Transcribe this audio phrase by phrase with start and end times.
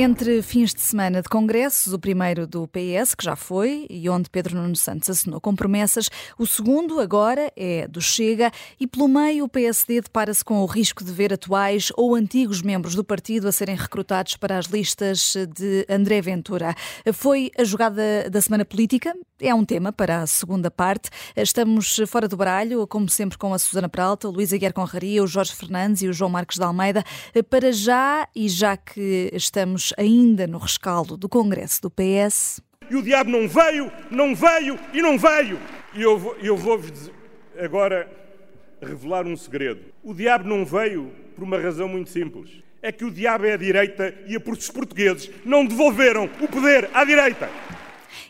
[0.00, 4.30] Entre fins de semana de congressos, o primeiro do PS, que já foi, e onde
[4.30, 6.08] Pedro Nuno Santos assinou com promessas,
[6.38, 11.02] o segundo agora é do Chega, e pelo meio o PSD depara-se com o risco
[11.02, 15.84] de ver atuais ou antigos membros do partido a serem recrutados para as listas de
[15.88, 16.76] André Ventura.
[17.12, 19.12] Foi a jogada da semana política?
[19.40, 21.10] É um tema para a segunda parte.
[21.36, 25.26] Estamos fora do baralho, como sempre, com a Susana Peralta, o Luísa Guerra Conraria, o
[25.26, 27.04] Jorge Fernandes e o João Marcos de Almeida.
[27.50, 32.60] Para já, e já que estamos ainda no rescaldo do Congresso do PS.
[32.90, 35.58] E o diabo não veio, não veio e não veio.
[35.94, 37.10] E eu, vou, eu vou-vos
[37.58, 38.10] agora
[38.80, 39.80] revelar um segredo.
[40.02, 42.62] O diabo não veio por uma razão muito simples.
[42.80, 47.04] É que o diabo é a direita e os portugueses não devolveram o poder à
[47.04, 47.50] direita.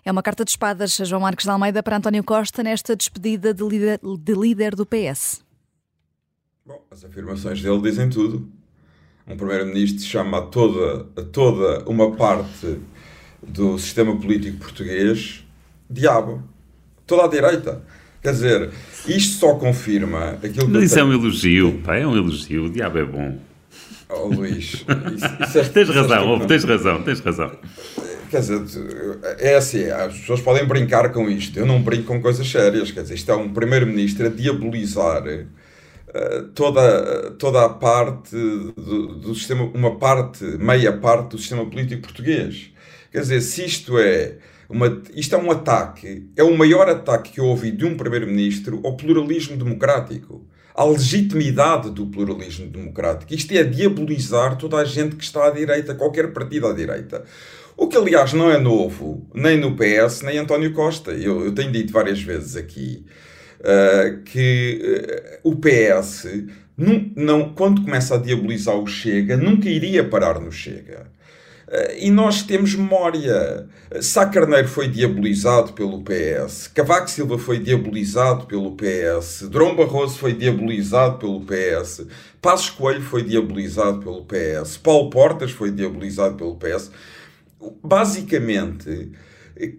[0.04, 3.62] É uma carta de espadas, João Marcos de Almeida, para António Costa nesta despedida de
[3.62, 5.43] líder, de líder do PS.
[6.65, 8.50] Bom, as afirmações dele dizem tudo
[9.29, 12.79] um primeiro-ministro chama a toda, a toda uma parte
[13.46, 15.45] do sistema político português
[15.88, 16.43] diabo.
[17.07, 17.82] Toda a direita.
[18.23, 18.71] Quer dizer,
[19.06, 20.73] isto só confirma aquilo que.
[20.73, 21.06] Mas isso tenho...
[21.06, 22.65] é um elogio, pá, é um elogio.
[22.65, 23.38] O diabo é bom.
[24.10, 27.52] Oh, Luís, isso, isso é, tens razão, é tens razão, tens razão.
[28.30, 28.60] Quer dizer,
[29.38, 31.59] é assim, as pessoas podem brincar com isto.
[31.59, 32.90] Eu não brinco com coisas sérias.
[32.90, 35.24] Quer dizer, isto é um primeiro-ministro a diabolizar
[36.54, 42.73] toda, toda a parte do, do, sistema, uma parte, meia parte do sistema político português.
[43.12, 44.37] Quer dizer, se isto é
[44.68, 48.80] uma, isto é um ataque, é o maior ataque que eu ouvi de um primeiro-ministro
[48.84, 53.34] ao pluralismo democrático, à legitimidade do pluralismo democrático.
[53.34, 57.24] Isto é diabolizar toda a gente que está à direita, qualquer partido à direita.
[57.76, 61.12] O que, aliás, não é novo, nem no PS, nem António Costa.
[61.12, 63.04] Eu, eu tenho dito várias vezes aqui
[63.60, 66.26] uh, que uh, o PS,
[66.76, 71.06] não, não, quando começa a diabolizar o Chega, nunca iria parar no Chega.
[71.66, 73.66] Uh, e nós temos memória.
[74.00, 80.34] Sá Carneiro foi diabolizado pelo PS, Cavaco Silva foi diabolizado pelo PS, Drão Barroso foi
[80.34, 82.06] diabolizado pelo PS,
[82.41, 86.91] Passos Coelho foi diabolizado pelo PS, Paulo Portas foi diabolizado pelo PS.
[87.83, 89.10] Basicamente,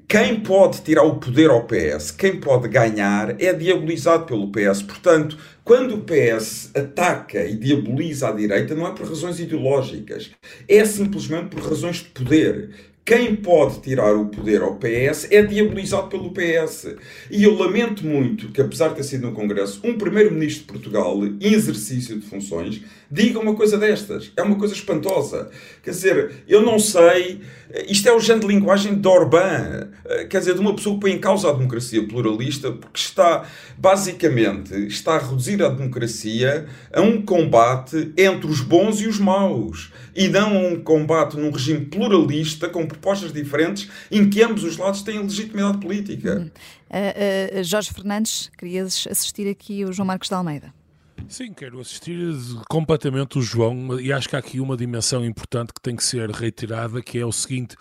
[0.08, 4.82] quem pode tirar o poder ao PS, quem pode ganhar, é diabolizado pelo PS.
[4.82, 10.32] Portanto, quando o PS ataca e diaboliza a direita, não é por razões ideológicas,
[10.68, 12.72] é simplesmente por razões de poder.
[13.06, 16.96] Quem pode tirar o poder ao PS é diabolizado pelo PS.
[17.32, 21.18] E eu lamento muito que, apesar de ter sido no Congresso, um primeiro-ministro de Portugal,
[21.26, 24.32] em exercício de funções, diga uma coisa destas.
[24.36, 25.50] É uma coisa espantosa.
[25.84, 27.42] Quer dizer, eu não sei.
[27.88, 29.90] Isto é o género de linguagem de Orbán,
[30.30, 33.46] quer dizer, de uma pessoa que põe em causa a democracia pluralista, porque está,
[33.78, 39.92] basicamente, está a reduzir a democracia a um combate entre os bons e os maus,
[40.16, 44.76] e não a um combate num regime pluralista com propostas diferentes em que ambos os
[44.78, 46.52] lados têm legitimidade política.
[46.90, 50.79] Uh, uh, Jorge Fernandes, querias assistir aqui o João Marcos de Almeida.
[51.28, 52.18] Sim, quero assistir
[52.70, 56.30] completamente o João e acho que há aqui uma dimensão importante que tem que ser
[56.30, 57.76] reiterada, que é o seguinte,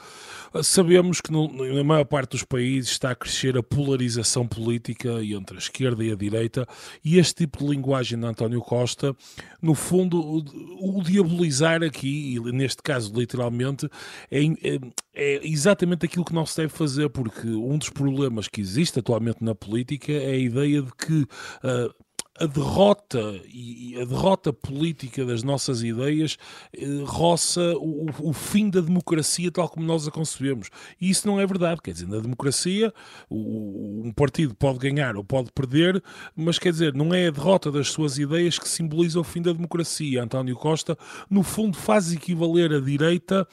[0.63, 5.57] sabemos que no, na maior parte dos países está a crescer a polarização política entre
[5.57, 6.67] a esquerda e a direita
[7.05, 9.15] e este tipo de linguagem de António Costa,
[9.61, 13.89] no fundo, o, o diabolizar aqui, e neste caso literalmente,
[14.31, 14.79] é, é,
[15.15, 19.43] é exatamente aquilo que não se deve fazer, porque um dos problemas que existe atualmente
[19.43, 22.08] na política é a ideia de que uh,
[22.41, 26.37] a derrota e a derrota política das nossas ideias
[26.73, 30.69] eh, roça o, o, fim da democracia tal como nós a concebemos.
[31.01, 31.81] E isso não é verdade.
[31.83, 32.93] Quer dizer, na democracia
[33.29, 36.03] o, um partido pode ganhar ou pode perder,
[36.37, 39.53] mas quer dizer, não é a derrota das suas ideias que simboliza o fim da
[39.53, 40.23] democracia.
[40.23, 40.97] António Costa,
[41.29, 43.47] no fundo, faz equivaler a direita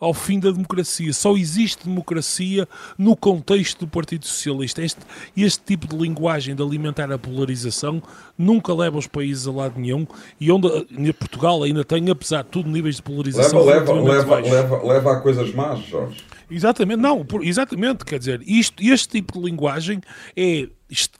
[0.00, 1.12] ao fim da democracia.
[1.12, 4.82] Só existe democracia no contexto do Partido Socialista.
[4.82, 5.00] Este,
[5.36, 8.02] este tipo de linguagem de alimentar a polarização
[8.36, 10.06] nunca leva os países a lado nenhum
[10.40, 10.68] e onde
[11.12, 15.20] Portugal ainda tem, apesar de tudo, níveis de polarização leva, leva, leva, leva, leva a
[15.20, 16.22] coisas más, Jorge.
[16.50, 20.02] Exatamente, não, exatamente, quer dizer, isto, este tipo de linguagem
[20.36, 20.68] é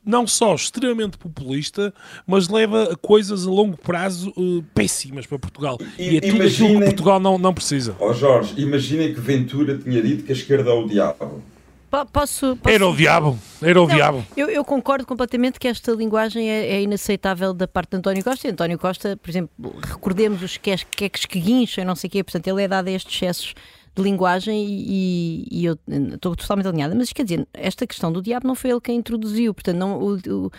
[0.05, 1.94] não só extremamente populista,
[2.26, 5.79] mas leva a coisas a longo prazo uh, péssimas para Portugal.
[5.99, 7.97] E, e é tudo aquilo que Portugal não, não precisa.
[7.99, 11.43] Ó oh Jorge, imaginem que Ventura tinha dito que a esquerda é o diabo.
[11.92, 14.26] Posso, posso, Era o diabo, era o não, diabo.
[14.34, 18.48] Eu, eu, concordo completamente que esta linguagem é, é, inaceitável da parte de António Costa.
[18.48, 22.46] E António Costa, por exemplo, recordemos os queques que guincham, não sei o quê, portanto,
[22.46, 23.54] ele é dado a estes excessos
[23.94, 25.78] de linguagem e, e eu
[26.14, 26.94] estou totalmente alinhada.
[26.94, 30.14] Mas quer dizer, esta questão do diabo não foi ele quem introduziu, portanto, não, o,
[30.14, 30.50] o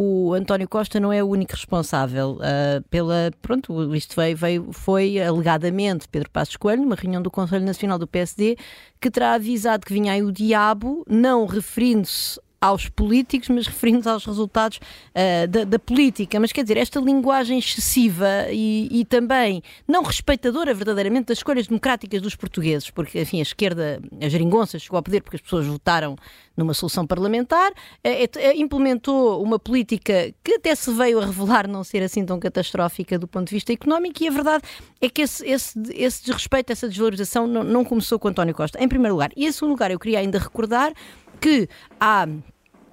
[0.00, 3.32] o António Costa não é o único responsável uh, pela.
[3.42, 8.06] Pronto, isto veio, veio, foi alegadamente Pedro Passos Coelho, numa reunião do Conselho Nacional do
[8.06, 8.56] PSD,
[9.00, 14.24] que terá avisado que vinha aí o diabo, não referindo-se aos políticos, mas referindo aos
[14.24, 16.40] resultados uh, da, da, política.
[16.40, 22.20] Mas quer dizer, esta linguagem excessiva e, e, também não respeitadora verdadeiramente das escolhas democráticas
[22.20, 26.16] dos portugueses, porque, enfim, a esquerda, a geringonça, chegou ao poder porque as pessoas votaram
[26.56, 32.02] numa solução parlamentar, uh, implementou uma política que até se veio a revelar não ser
[32.02, 34.64] assim tão catastrófica do ponto de vista económico, e a verdade
[35.00, 38.88] é que esse, esse, esse desrespeito, essa desvalorização não, não começou com António Costa, em
[38.88, 39.30] primeiro lugar.
[39.36, 40.92] E em segundo lugar, eu queria ainda recordar
[41.40, 41.68] que
[42.00, 42.26] há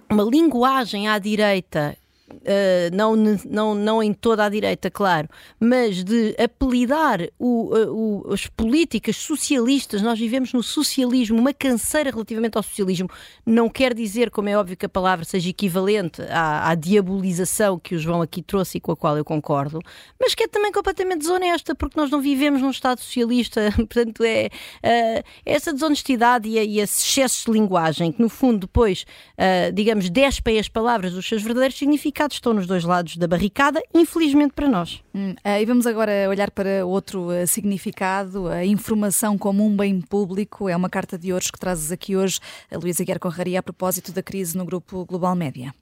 [0.10, 1.98] uma linguagem à direita
[2.28, 5.30] Uh, não, não, não em toda a direita, claro,
[5.60, 12.58] mas de apelidar o, o, as políticas socialistas, nós vivemos no socialismo, uma canseira relativamente
[12.58, 13.08] ao socialismo,
[13.46, 17.94] não quer dizer, como é óbvio, que a palavra seja equivalente à, à diabolização que
[17.94, 19.80] o João aqui trouxe e com a qual eu concordo,
[20.20, 24.48] mas que é também completamente desonesta, porque nós não vivemos num Estado socialista, portanto é
[24.48, 30.10] uh, essa desonestidade e, e esses excessos de linguagem que no fundo depois, uh, digamos,
[30.10, 34.54] despem as palavras dos seus verdadeiros significados sindicatos estão nos dois lados da barricada, infelizmente
[34.54, 35.04] para nós.
[35.14, 40.00] Hum, uh, e vamos agora olhar para outro uh, significado, a informação como um bem
[40.00, 40.70] público.
[40.70, 42.40] É uma carta de hoje que trazes aqui hoje,
[42.72, 45.74] a Luísa Guerra Conraria, a propósito da crise no grupo Global Média.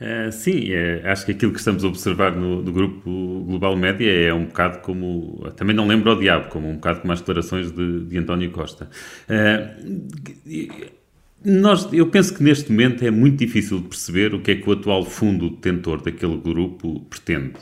[0.00, 3.08] Uh, sim, é, acho que aquilo que estamos a observar no, no, grupo
[3.46, 5.48] Global Média é um bocado como.
[5.56, 8.90] Também não lembro ao diabo, como um bocado como as declarações de, de António Costa.
[9.30, 11.05] Uh,
[11.44, 14.68] nós, eu penso que neste momento é muito difícil de perceber o que é que
[14.68, 17.54] o atual fundo detentor daquele grupo pretende.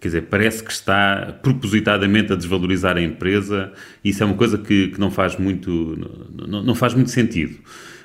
[0.00, 3.72] Quer dizer, parece que está propositadamente a desvalorizar a empresa.
[4.04, 5.98] Isso é uma coisa que, que não, faz muito,
[6.46, 7.58] não, não faz muito sentido.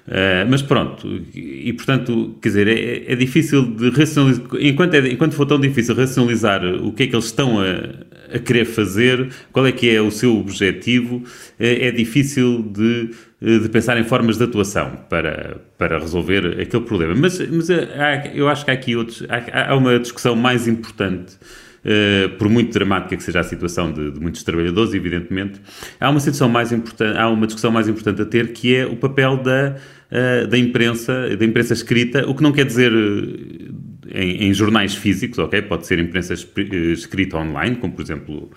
[0.05, 5.33] Uh, mas pronto, e portanto, quer dizer, é, é difícil de racionalizar, enquanto, é, enquanto
[5.33, 9.65] for tão difícil racionalizar o que é que eles estão a, a querer fazer, qual
[9.65, 11.23] é que é o seu objetivo,
[11.57, 13.11] é, é difícil de,
[13.43, 17.13] de pensar em formas de atuação para, para resolver aquele problema.
[17.13, 21.37] Mas, mas há, eu acho que há aqui outros, há, há uma discussão mais importante
[21.83, 25.59] Uh, por muito dramática que seja a situação de, de, muitos trabalhadores, evidentemente,
[25.99, 28.95] há uma situação mais importante, há uma discussão mais importante a ter que é o
[28.95, 29.75] papel da,
[30.09, 34.95] uh, da imprensa, da imprensa escrita, o que não quer dizer uh, em, em, jornais
[34.95, 35.61] físicos, ok?
[35.63, 38.51] Pode ser imprensa escrita online, como por exemplo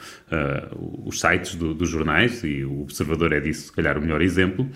[1.04, 4.68] os sites do, dos jornais, e o Observador é disso, se calhar, o melhor exemplo.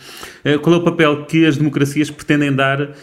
[0.63, 2.95] qual é o papel que as democracias pretendem dar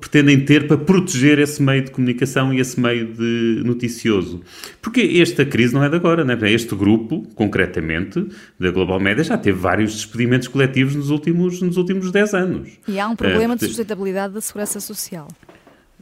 [0.00, 4.40] pretendem ter para proteger esse meio de comunicação e esse meio de noticioso.
[4.80, 6.38] Porque esta crise não é de agora, né?
[6.50, 8.26] Este grupo, concretamente,
[8.58, 12.68] da Global Média, já teve vários despedimentos coletivos nos últimos, nos últimos 10 anos.
[12.86, 15.28] E há um problema uh, de sustentabilidade da segurança social.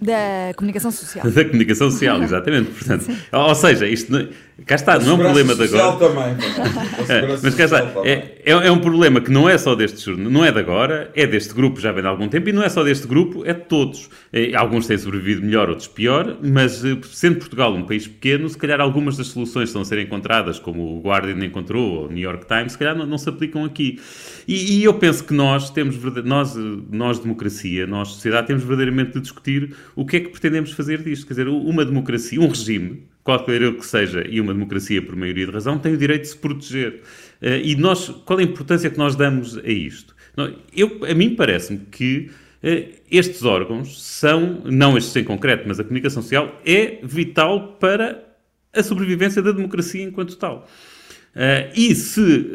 [0.01, 1.31] Da comunicação social.
[1.31, 2.71] da comunicação social, exatamente.
[2.71, 4.29] Portanto, ou seja, isto não,
[4.65, 5.97] cá está, não é um problema de agora.
[5.99, 6.37] Também,
[7.09, 8.13] é, mas cá está, é,
[8.45, 11.53] é, é, um problema que não é só deste não é de agora, é deste
[11.53, 14.09] grupo já vem de algum tempo e não é só deste grupo, é de todos.
[14.33, 18.57] É, alguns têm sobrevivido melhor, outros pior, mas eh, sendo Portugal um país pequeno, se
[18.57, 22.23] calhar algumas das soluções estão a ser encontradas, como o Guardian encontrou, ou o New
[22.23, 24.01] York Times, se calhar não, não se aplicam aqui.
[24.49, 26.55] E, e, eu penso que nós temos, nós,
[26.91, 31.27] nós democracia, nós sociedade, temos verdadeiramente de discutir o que é que pretendemos fazer disto?
[31.27, 35.53] Quer dizer, uma democracia, um regime, qualquer que seja, e uma democracia por maioria de
[35.53, 37.03] razão, tem o direito de se proteger.
[37.43, 40.15] Uh, e nós, qual a importância que nós damos a isto?
[40.75, 42.31] Eu, a mim parece-me que
[42.63, 48.25] uh, estes órgãos são, não estes em concreto, mas a comunicação social, é vital para
[48.73, 50.69] a sobrevivência da democracia enquanto tal.
[51.35, 52.53] Uh, e se,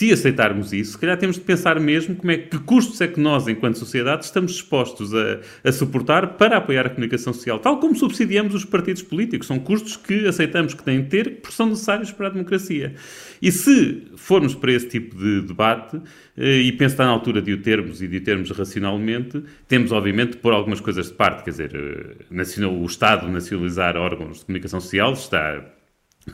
[0.00, 3.20] se aceitarmos isso, se calhar temos de pensar mesmo como é que custos é que
[3.20, 7.94] nós, enquanto sociedade, estamos dispostos a, a suportar para apoiar a comunicação social, tal como
[7.94, 9.46] subsidiamos os partidos políticos.
[9.46, 12.94] São custos que aceitamos que têm de ter, porque são necessários para a democracia.
[13.42, 16.00] E se formos para esse tipo de debate,
[16.34, 19.92] eh, e penso estar na altura de o termos e de o termos racionalmente, temos
[19.92, 24.46] obviamente de pôr algumas coisas de parte, quer dizer, eh, o Estado nacionalizar órgãos de
[24.46, 25.62] comunicação social está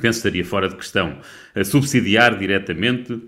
[0.00, 1.18] penso que estaria fora de questão.
[1.64, 3.20] Subsidiar diretamente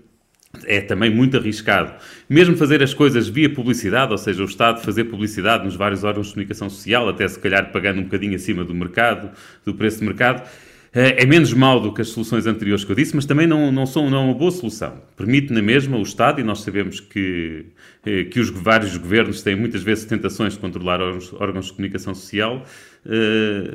[0.65, 1.93] é também muito arriscado.
[2.27, 6.27] Mesmo fazer as coisas via publicidade, ou seja, o Estado fazer publicidade nos vários órgãos
[6.27, 9.31] de comunicação social, até se calhar pagando um bocadinho acima do mercado,
[9.63, 10.49] do preço de mercado,
[10.91, 13.71] eh, é menos mau do que as soluções anteriores que eu disse, mas também não,
[13.71, 14.99] não são não é uma boa solução.
[15.15, 17.65] Permite na mesma o Estado, e nós sabemos que,
[18.05, 22.15] eh, que os vários governos têm muitas vezes tentações de controlar órgãos, órgãos de comunicação
[22.15, 22.65] social,
[23.05, 23.71] eh,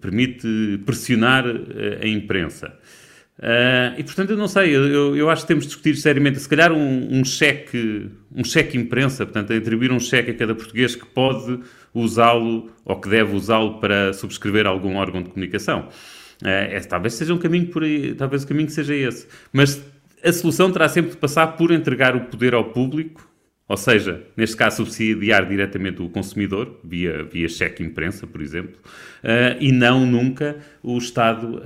[0.00, 1.44] permite pressionar
[2.00, 2.72] a imprensa.
[3.38, 6.48] Uh, e portanto eu não sei, eu, eu acho que temos de discutir seriamente, se
[6.48, 11.04] calhar um, um cheque, um cheque imprensa, portanto atribuir um cheque a cada português que
[11.04, 11.58] pode
[11.92, 15.88] usá-lo ou que deve usá-lo para subscrever algum órgão de comunicação.
[16.42, 19.26] Uh, talvez seja um caminho por aí, talvez o caminho seja esse.
[19.52, 19.82] Mas
[20.24, 23.28] a solução terá sempre de passar por entregar o poder ao público,
[23.66, 28.76] ou seja, neste caso subsidiar diretamente o consumidor, via, via cheque imprensa, por exemplo,
[29.24, 31.60] uh, e não nunca o Estado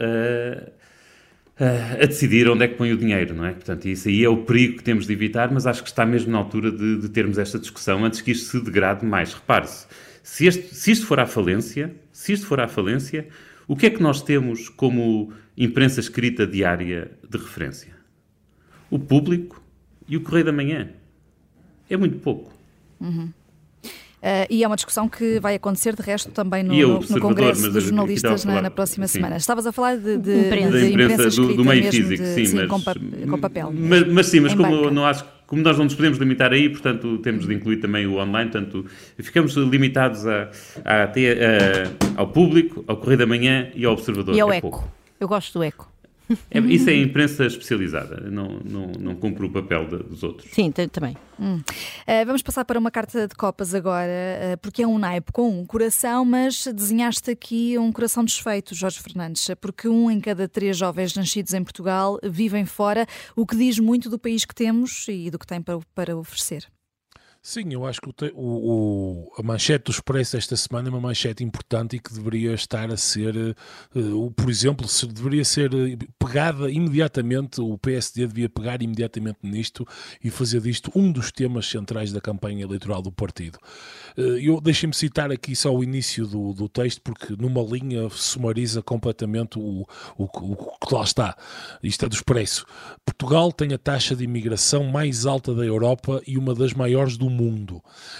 [1.60, 3.52] a decidir onde é que põe o dinheiro, não é?
[3.52, 6.30] Portanto, isso aí é o perigo que temos de evitar, mas acho que está mesmo
[6.30, 9.34] na altura de, de termos esta discussão antes que isto se degrade mais.
[9.34, 9.86] Repare-se,
[10.22, 13.26] se, se isto for à falência, se isto for à falência,
[13.66, 17.92] o que é que nós temos como imprensa escrita diária de referência?
[18.88, 19.60] O público
[20.08, 20.90] e o Correio da Manhã.
[21.90, 22.52] É muito pouco.
[23.00, 23.32] Uhum.
[24.18, 27.70] Uh, e é uma discussão que vai acontecer, de resto, também no, no, no Congresso
[27.70, 29.14] dos Jornalistas na, na, próxima sim.
[29.14, 29.36] semana.
[29.36, 30.78] Estavas a falar de, de, imprensa.
[30.78, 33.72] de imprensa, do, do, meio físico, de, sim, sim mas, com, pa, com, papel.
[33.72, 37.18] Mas, mas sim, mas como, não acho, como nós não nos podemos limitar aí, portanto,
[37.18, 38.84] temos de incluir também o online, portanto,
[39.18, 40.50] ficamos limitados a,
[40.84, 44.34] a, a, ao público, ao Correio da Manhã e ao Observador.
[44.34, 44.70] E ao é Eco.
[44.70, 44.92] Pouco.
[45.20, 45.87] Eu gosto do Eco.
[46.50, 50.50] É, isso é imprensa especializada, não, não, não cumpre o papel de, dos outros.
[50.52, 51.16] Sim, também.
[51.40, 51.56] Hum.
[51.56, 54.10] Uh, vamos passar para uma carta de copas agora,
[54.54, 59.00] uh, porque é um naipe com um coração, mas desenhaste aqui um coração desfeito, Jorge
[59.00, 63.78] Fernandes, porque um em cada três jovens nascidos em Portugal vivem fora, o que diz
[63.78, 66.66] muito do país que temos e do que tem para, para oferecer.
[67.50, 71.42] Sim, eu acho que o, o, a manchete do Expresso esta semana é uma manchete
[71.42, 73.56] importante e que deveria estar a ser,
[73.96, 79.88] uh, por exemplo, se deveria ser eh, pegada imediatamente, o PSD devia pegar imediatamente nisto
[80.22, 83.58] e fazer disto um dos temas centrais da campanha eleitoral do partido.
[84.14, 88.82] Uh, eu Deixem-me citar aqui só o início do, do texto, porque numa linha sumariza
[88.82, 89.86] completamente o,
[90.18, 91.34] o, o que lá está.
[91.82, 92.66] Isto é do Expresso.
[93.06, 97.30] Portugal tem a taxa de imigração mais alta da Europa e uma das maiores do
[97.30, 97.37] mundo.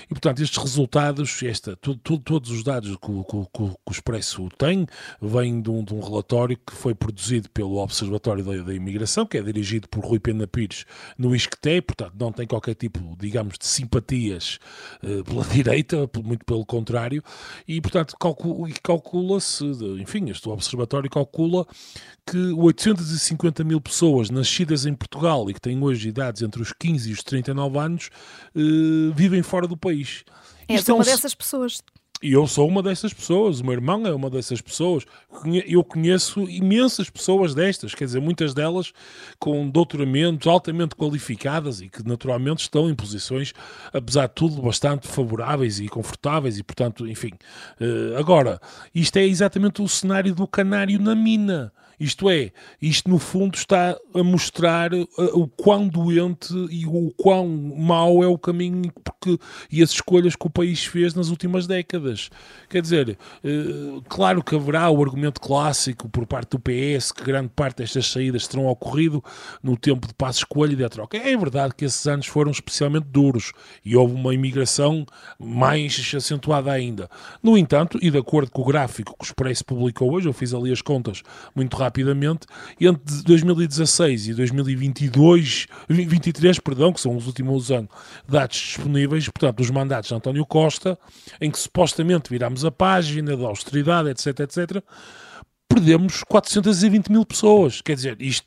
[0.05, 4.87] E, portanto, estes resultados, esta, todos os dados que, que, que, que, o Expresso tem,
[5.21, 9.39] vêm de um, de um, relatório que foi produzido pelo Observatório da, da, Imigração, que
[9.39, 10.85] é dirigido por Rui Pena Pires
[11.17, 14.59] no ISCTE, portanto, não tem qualquer tipo, digamos, de simpatias
[15.03, 17.23] uh, pela direita, muito pelo contrário,
[17.67, 18.15] e, portanto,
[18.83, 19.65] calcula-se,
[20.01, 21.67] enfim, este Observatório calcula
[22.31, 27.09] que 850 mil pessoas nascidas em Portugal e que têm hoje idades entre os 15
[27.09, 28.11] e os 39 anos
[29.15, 30.25] vivem fora do país.
[30.69, 31.11] És Isto uma é um...
[31.11, 31.81] dessas pessoas.
[32.21, 35.05] E eu sou uma dessas pessoas, o meu irmão é uma dessas pessoas.
[35.67, 38.93] Eu conheço imensas pessoas destas, quer dizer, muitas delas
[39.39, 43.53] com doutoramentos altamente qualificadas e que naturalmente estão em posições,
[43.93, 47.31] apesar de tudo, bastante favoráveis e confortáveis e, portanto, enfim.
[47.81, 48.61] Eh, agora,
[48.93, 51.73] isto é exatamente o cenário do canário na mina.
[51.99, 57.49] Isto é, isto no fundo está a mostrar uh, o quão doente e o quão
[57.49, 59.39] mau é o caminho porque,
[59.71, 62.31] e as escolhas que o país fez nas últimas décadas.
[62.69, 67.51] Quer dizer, uh, claro que haverá o argumento clássico por parte do PS que grande
[67.55, 69.23] parte destas saídas terão ocorrido
[69.63, 71.17] no tempo de passo escolha e de troca.
[71.17, 73.53] É verdade que esses anos foram especialmente duros
[73.85, 75.05] e houve uma imigração
[75.39, 77.11] mais acentuada ainda.
[77.43, 80.55] No entanto, e de acordo com o gráfico que o Expresso publicou hoje, eu fiz
[80.55, 81.23] ali as contas
[81.55, 82.47] muito rápido rapidamente,
[82.81, 87.91] entre 2016 e 2022, 23, perdão, que são os últimos anos,
[88.29, 90.99] dados disponíveis, portanto, os mandatos de António Costa,
[91.41, 94.83] em que supostamente virámos a página da austeridade, etc, etc,
[95.69, 97.81] perdemos 420 mil pessoas.
[97.81, 98.47] Quer dizer, isto,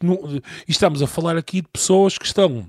[0.67, 2.67] estamos a falar aqui de pessoas que estão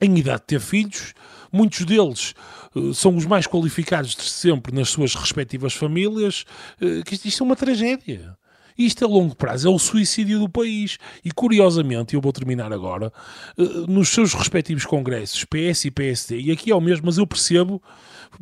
[0.00, 1.12] em idade de ter filhos,
[1.52, 2.34] muitos deles
[2.74, 6.44] uh, são os mais qualificados de sempre nas suas respectivas famílias,
[6.80, 8.36] uh, que isto é uma tragédia.
[8.80, 10.96] Isto a longo prazo é o suicídio do país.
[11.22, 13.12] E curiosamente, eu vou terminar agora,
[13.58, 17.26] eh, nos seus respectivos congressos, PS e PSD, e aqui é o mesmo, mas eu
[17.26, 17.82] percebo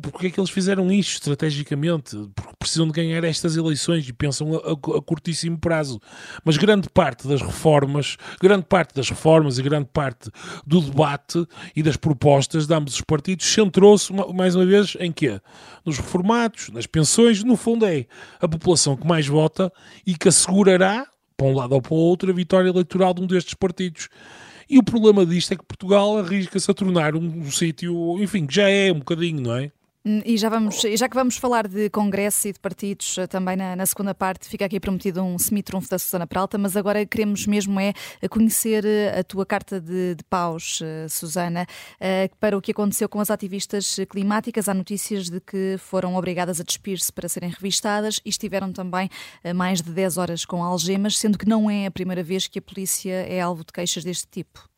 [0.01, 4.55] porque é que eles fizeram isto estrategicamente, porque precisam de ganhar estas eleições e pensam
[4.55, 5.99] a, a, a, curtíssimo prazo.
[6.43, 10.29] Mas grande parte das reformas, grande parte das reformas e grande parte
[10.65, 15.39] do debate e das propostas de ambos os partidos centrou-se, mais uma vez, em quê?
[15.85, 18.05] Nos reformados, nas pensões, no fundo é
[18.39, 19.71] a população que mais vota
[20.05, 23.27] e que assegurará, para um lado ou para o outro, a vitória eleitoral de um
[23.27, 24.09] destes partidos.
[24.69, 28.53] E o problema disto é que Portugal arrisca-se a tornar um, um sítio, enfim, que
[28.53, 29.71] já é um bocadinho, não é?
[30.05, 33.75] E já, vamos, já que vamos falar de Congresso e de partidos eh, também na,
[33.75, 37.77] na segunda parte, fica aqui prometido um semi-trunfo da Susana Peralta, mas agora queremos mesmo
[37.77, 37.93] é
[38.29, 41.67] conhecer eh, a tua carta de, de paus, eh, Susana,
[42.39, 44.69] para o que aconteceu com as ativistas climáticas.
[44.69, 49.09] Há notícias de que foram obrigadas a despir-se para serem revistadas e estiveram também
[49.53, 52.61] mais de 10 horas com algemas, sendo que não é a primeira vez que a
[52.61, 54.69] polícia é alvo de queixas deste tipo.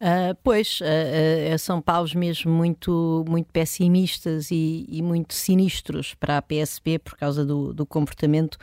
[0.00, 6.38] Uh, pois, uh, uh, são paus mesmo muito, muito pessimistas e, e, muito sinistros para
[6.38, 8.56] a PSP por causa do, do comportamento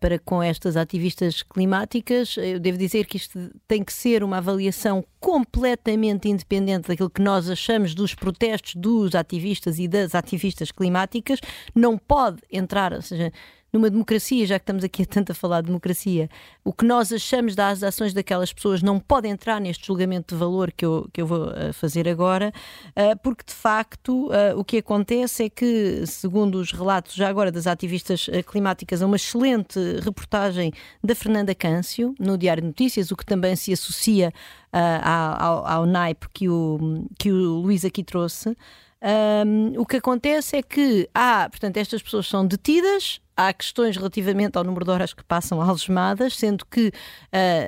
[0.00, 2.34] para com estas ativistas climáticas.
[2.38, 3.38] Eu devo dizer que isto
[3.68, 9.78] tem que ser uma avaliação completamente independente daquilo que nós achamos dos protestos dos ativistas
[9.78, 11.40] e das ativistas climáticas.
[11.74, 13.30] Não pode entrar, ou seja,
[13.72, 16.28] numa democracia, já que estamos aqui a tanto a falar de democracia,
[16.64, 20.72] o que nós achamos das ações daquelas pessoas não pode entrar neste julgamento de valor
[20.72, 22.52] que eu, que eu vou uh, fazer agora,
[22.90, 27.52] uh, porque de facto uh, o que acontece é que, segundo os relatos já agora
[27.52, 30.72] das ativistas climáticas, é uma excelente reportagem
[31.02, 34.32] da Fernanda Câncio no Diário de Notícias, o que também se associa
[34.72, 38.56] ao, ao naipe que o, que o Luís aqui trouxe.
[39.02, 44.58] Um, o que acontece é que há, portanto, estas pessoas são detidas, há questões relativamente
[44.58, 46.92] ao número de horas que passam algemadas, sendo que uh,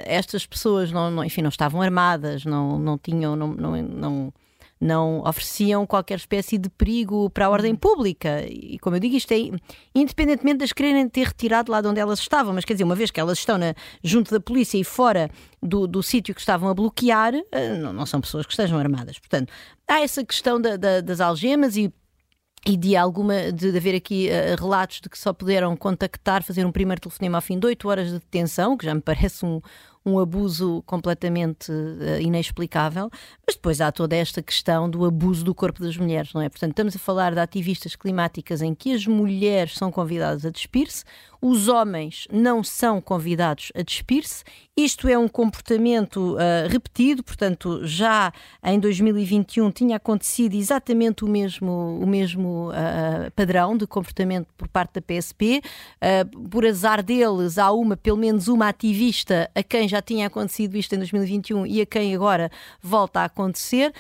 [0.05, 4.35] estas pessoas não, não, enfim, não estavam armadas, não, não tinham, não, não, não
[4.83, 8.45] não ofereciam qualquer espécie de perigo para a ordem pública.
[8.49, 9.39] E como eu digo, isto é
[9.95, 13.11] independentemente das quererem ter retirado lá de onde elas estavam, mas quer dizer, uma vez
[13.11, 15.31] que elas estão na, junto da polícia e fora
[15.63, 19.21] do, do sítio que estavam a bloquear, eh, não, não, são pessoas que estejam armadas.
[19.21, 19.53] Portanto,
[19.87, 21.93] há essa questão da, da, das algemas e
[22.65, 26.65] e de alguma de, de haver aqui uh, relatos de que só puderam contactar, fazer
[26.65, 29.61] um primeiro telefonema ao fim de 8 horas de detenção, que já me parece um,
[30.05, 33.09] um abuso completamente uh, inexplicável,
[33.47, 36.49] mas depois há toda esta questão do abuso do corpo das mulheres, não é?
[36.49, 41.05] Portanto, estamos a falar de ativistas climáticas em que as mulheres são convidadas a despir-se,
[41.43, 44.45] os homens não são convidados a despir-se.
[44.75, 48.33] Isto é um comportamento uh, repetido, portanto, já
[48.65, 54.95] em 2021 tinha acontecido exatamente o mesmo, o mesmo uh, padrão de comportamento por parte
[54.95, 55.61] da PSP.
[56.01, 60.77] Uh, por azar deles, há uma, pelo menos uma ativista a quem já tinha acontecido
[60.77, 63.93] isto em 2021 e a quem agora volta a acontecer.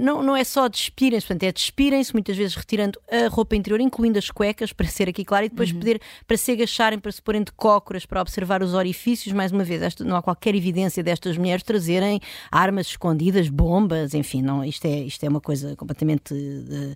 [0.00, 4.18] não, não é só despirem-se, portanto, é despirem-se, muitas vezes retirando a roupa interior, incluindo
[4.18, 5.78] as cuecas, para ser aqui claro, e depois uhum.
[5.78, 9.34] poder, para ser agacharem, para se porem de cócoras, para observar os orifícios.
[9.34, 14.42] Mais uma vez, esta, não há qualquer evidência destas mulheres trazerem armas escondidas, bombas, enfim,
[14.42, 16.34] não, isto, é, isto é uma coisa completamente.
[16.34, 16.94] Eh,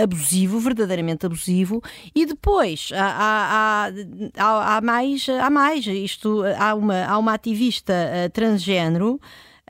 [0.00, 1.82] abusivo, verdadeiramente abusivo,
[2.14, 3.92] e depois há, há,
[4.36, 9.20] há, há mais, há mais, isto, há uma, há uma ativista uh, transgênero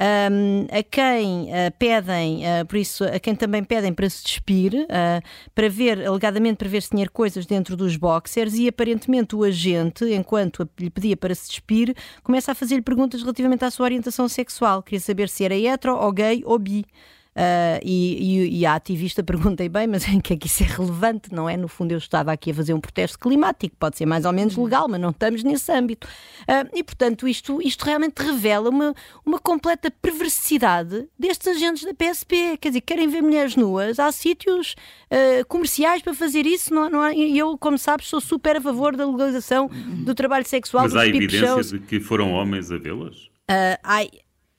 [0.00, 4.72] um, a quem uh, pedem, uh, por isso, a quem também pedem para se despir,
[4.74, 5.22] uh,
[5.54, 10.04] para ver, alegadamente para ver se tinha coisas dentro dos boxers, e aparentemente o agente,
[10.06, 14.82] enquanto lhe pedia para se despir, começa a fazer-lhe perguntas relativamente à sua orientação sexual.
[14.82, 16.84] Queria saber se era hetero, ou gay, ou bi.
[17.34, 21.32] Uh, e, e, a ativista perguntei bem, mas em que é que isso é relevante,
[21.34, 21.56] não é?
[21.56, 24.54] No fundo, eu estava aqui a fazer um protesto climático, pode ser mais ou menos
[24.56, 26.06] legal, mas não estamos nesse âmbito.
[26.42, 32.58] Uh, e, portanto, isto, isto realmente revela uma, uma completa perversidade destes agentes da PSP.
[32.58, 34.74] Quer dizer, querem ver mulheres nuas, há sítios
[35.10, 38.94] uh, comerciais para fazer isso, não, não e eu, como sabes, sou super a favor
[38.94, 39.70] da legalização
[40.04, 40.84] do trabalho sexual.
[40.84, 43.32] Mas há evidência de que foram homens a vê-las?
[43.50, 43.76] Uh,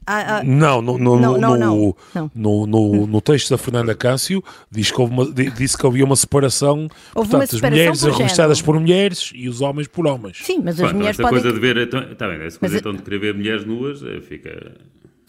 [0.06, 4.44] ah, ah, não, no, no, não, no, não, no, no, no, texto da Fernanda Câncio
[4.70, 8.18] diz que houve uma, disse que havia uma separação, houve portanto, uma separação as mulheres
[8.18, 10.38] revistadas por mulheres e os homens por homens.
[10.38, 11.42] Sim, mas as Pronto, mulheres esta podem...
[11.42, 14.04] coisa de ver, está então, bem, essa coisa mas, então de querer ver mulheres nuas
[14.04, 14.76] eh, fica...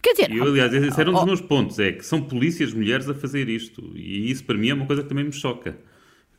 [0.02, 2.74] Quer dizer, eu, aliás, esse era um dos oh, meus pontos, é que são polícias
[2.74, 5.78] mulheres a fazer isto, e isso para mim é uma coisa que também me choca.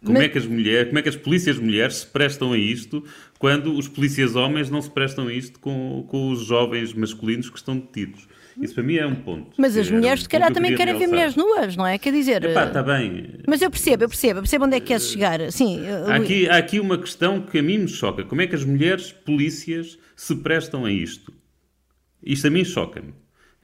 [0.06, 0.28] Como, mas...
[0.28, 3.04] é que as mulheres, como é que as polícias mulheres se prestam a isto
[3.40, 7.58] quando os polícias homens não se prestam a isto com, com os jovens masculinos que
[7.58, 8.28] estão detidos?
[8.62, 9.52] Isso para mim é um ponto.
[9.58, 11.98] Mas as mulheres, se calhar, também querem ver mulheres nuas, não é?
[11.98, 12.44] Quer dizer.
[12.46, 13.40] Epá, está bem.
[13.46, 15.52] Mas eu percebo, eu percebo, eu percebo onde é que queres chegar.
[15.52, 18.24] Sim, há, aqui, há aqui uma questão que a mim me choca.
[18.24, 21.34] Como é que as mulheres polícias se prestam a isto?
[22.24, 23.14] Isto a mim choca-me.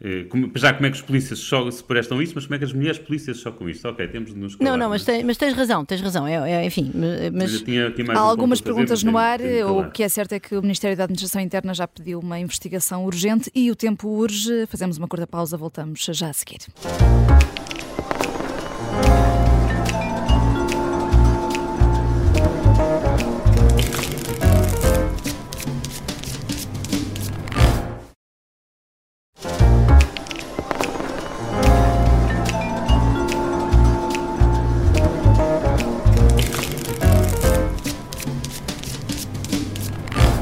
[0.03, 2.73] Eh, já como é que os polícias se prestam isso, mas como é que as
[2.73, 3.87] mulheres polícias chocam isto?
[3.87, 6.25] Ok, temos de nos calar, Não, não, mas, mas tens razão, tens razão.
[6.25, 6.91] É, é enfim,
[7.31, 7.63] mas,
[8.09, 9.39] há um algumas perguntas no ar.
[9.67, 13.05] O que é certo é que o Ministério da Administração Interna já pediu uma investigação
[13.05, 14.65] urgente e o tempo urge.
[14.67, 16.59] Fazemos uma curta pausa, voltamos já a seguir.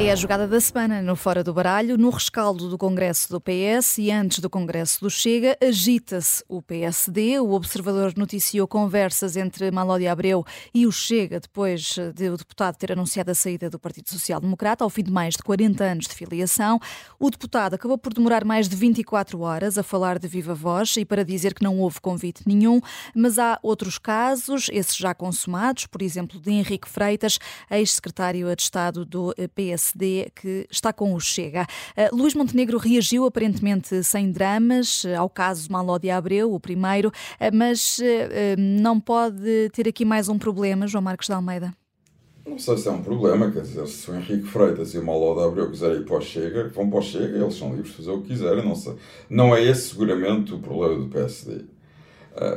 [0.10, 4.00] É a jogada da semana no Fora do Baralho, no rescaldo do Congresso do PS
[4.00, 7.40] e antes do Congresso do Chega, agita-se o PSD.
[7.40, 10.44] O Observador noticiou conversas entre Malódia Abreu
[10.74, 14.84] e o Chega depois de o deputado ter anunciado a saída do Partido Social Democrata
[14.84, 16.80] ao fim de mais de 40 anos de filiação.
[17.20, 21.06] O deputado acabou por demorar mais de 24 horas a falar de viva voz e
[21.06, 22.82] para dizer que não houve convite nenhum,
[23.14, 27.38] mas há outros casos, esses já consumados, por exemplo, de Henrique Freitas,
[27.70, 31.68] ex-secretário de Estado do PSD PSD que está com o Chega.
[31.96, 37.14] Uh, Luís Montenegro reagiu aparentemente sem dramas uh, ao caso Malódia Abreu, o primeiro, uh,
[37.54, 38.00] mas
[38.58, 41.74] não pode ter aqui mais um problema, João Marcos de Almeida?
[42.46, 45.46] Não sei se é um problema, quer dizer, se o Henrique Freitas e o Malódia
[45.46, 48.12] Abreu quiserem ir para o Chega, vão para o Chega, eles são livres de fazer
[48.12, 48.96] o que quiserem, não sei.
[49.30, 51.66] Não é esse seguramente o problema do PSD.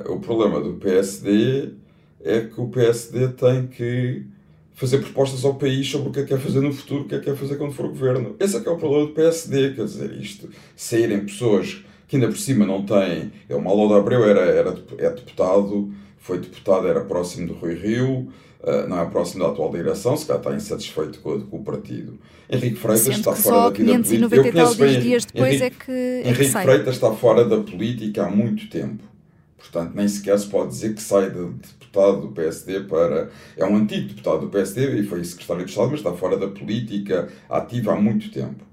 [0.09, 1.75] o problema do PSD
[2.21, 4.27] é que o PSD tem que
[4.75, 7.15] fazer propostas ao país sobre o que é que quer fazer no futuro, o que
[7.15, 8.37] é que quer fazer quando for governo.
[8.41, 12.29] Esse é que é o problema do PSD, quer dizer, isto, saírem pessoas que ainda
[12.29, 13.33] por cima não têm...
[13.49, 17.75] É, o Malo de Abreu era, era, é deputado, foi deputado, era próximo do Rui
[17.75, 18.29] Rio,
[18.63, 22.19] uh, não é próximo da atual direção, se calhar está insatisfeito com, com o partido.
[22.51, 24.37] Henrique Freitas Sendo está fora da vida política.
[24.37, 27.59] Eu conheço bem, dias depois Henrique, é que, é Henrique que Freitas está fora da
[27.59, 29.03] política há muito tempo.
[29.57, 31.51] Portanto, nem sequer se pode dizer que sai de,
[31.93, 33.31] deputado do PSD para.
[33.57, 36.49] É um antigo deputado do PSD e foi secretário de Estado, mas está fora da
[36.49, 38.65] política ativa há muito tempo.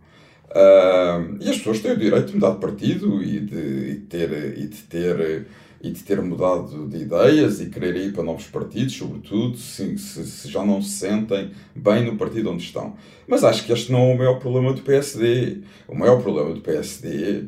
[0.49, 4.57] Uh, e as pessoas têm o direito de mudar de partido e de, e ter,
[4.57, 5.45] e de ter
[5.81, 10.25] e de ter mudado de ideias e querer ir para novos partidos, sobretudo se, se,
[10.25, 12.97] se, já não se sentem bem no partido onde estão.
[13.25, 15.59] Mas acho que este não é o maior problema do PSD.
[15.87, 17.45] O maior problema do PSD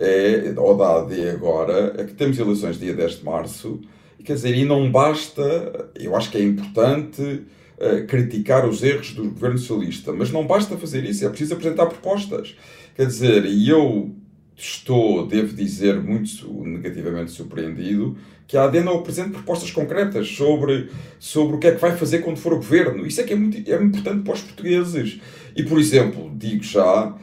[0.00, 3.80] é, ou da AD agora, é que temos eleições dia 10 de março
[4.28, 9.30] Quer dizer, e não basta, eu acho que é importante uh, criticar os erros do
[9.30, 12.54] governo socialista, mas não basta fazer isso, é preciso apresentar propostas.
[12.94, 14.14] Quer dizer, e eu
[14.54, 21.56] estou, devo dizer, muito negativamente surpreendido que a AD não apresente propostas concretas sobre, sobre
[21.56, 23.06] o que é que vai fazer quando for o governo.
[23.06, 25.22] Isso é que é muito é importante para os portugueses.
[25.56, 27.16] E, por exemplo, digo já,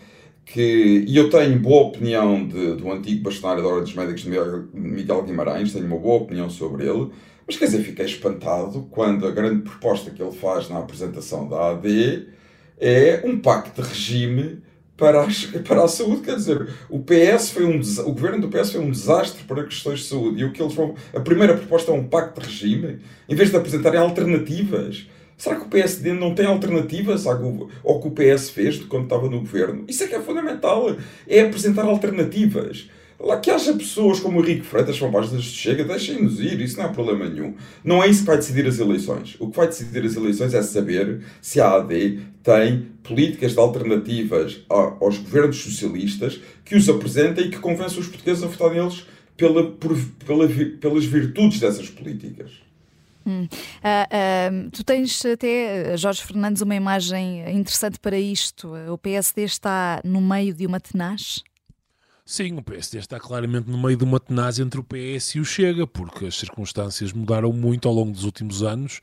[0.45, 4.23] que, e eu tenho boa opinião de, do antigo bastonário da Ordem dos Médicos
[4.73, 7.09] Miguel Guimarães, tenho uma boa opinião sobre ele,
[7.47, 11.71] mas quer dizer, fiquei espantado quando a grande proposta que ele faz na apresentação da
[11.71, 12.27] AD
[12.79, 14.61] é um pacto de regime
[14.97, 15.27] para a,
[15.67, 16.21] para a saúde.
[16.21, 19.99] Quer dizer, o PS foi um o governo do PS foi um desastre para questões
[19.99, 20.41] de saúde.
[20.41, 23.49] E o que eles vão, a primeira proposta é um pacto de regime, em vez
[23.49, 25.07] de apresentarem alternativas.
[25.37, 27.37] Será que o PSD não tem alternativas ao
[28.01, 29.83] que o PS fez quando estava no governo?
[29.87, 30.95] Isso é que é fundamental,
[31.27, 32.89] é apresentar alternativas.
[33.19, 36.85] Lá que haja pessoas como o Henrique Freitas são de Chega, deixem-nos ir, isso não
[36.85, 37.53] é problema nenhum.
[37.83, 39.35] Não é isso que vai decidir as eleições.
[39.39, 44.61] O que vai decidir as eleições é saber se a AD tem políticas de alternativas
[44.67, 49.05] aos governos socialistas que os apresentem e que convençam os portugueses a votar neles
[49.37, 52.64] pela, por, pela, pelas virtudes dessas políticas.
[53.25, 53.43] Hum.
[53.43, 58.73] Uh, uh, tu tens até, Jorge Fernandes, uma imagem interessante para isto.
[58.91, 61.43] O PSD está no meio de uma tenaz?
[62.27, 65.45] Sim, o PSD está claramente no meio de uma tenaz entre o PS e o
[65.45, 68.99] Chega, porque as circunstâncias mudaram muito ao longo dos últimos anos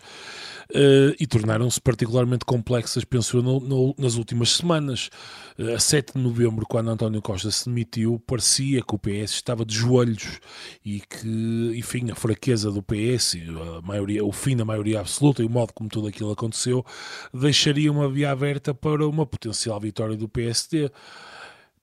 [0.71, 5.09] uh, e tornaram-se particularmente complexas, penso eu, no, no, nas últimas semanas.
[5.57, 9.65] Uh, a 7 de novembro, quando António Costa se demitiu, parecia que o PS estava
[9.65, 10.41] de joelhos
[10.85, 13.37] e que, enfim, a fraqueza do PS,
[13.79, 16.85] a maioria, o fim da maioria absoluta e o modo como tudo aquilo aconteceu,
[17.33, 20.91] deixaria uma via aberta para uma potencial vitória do PSD.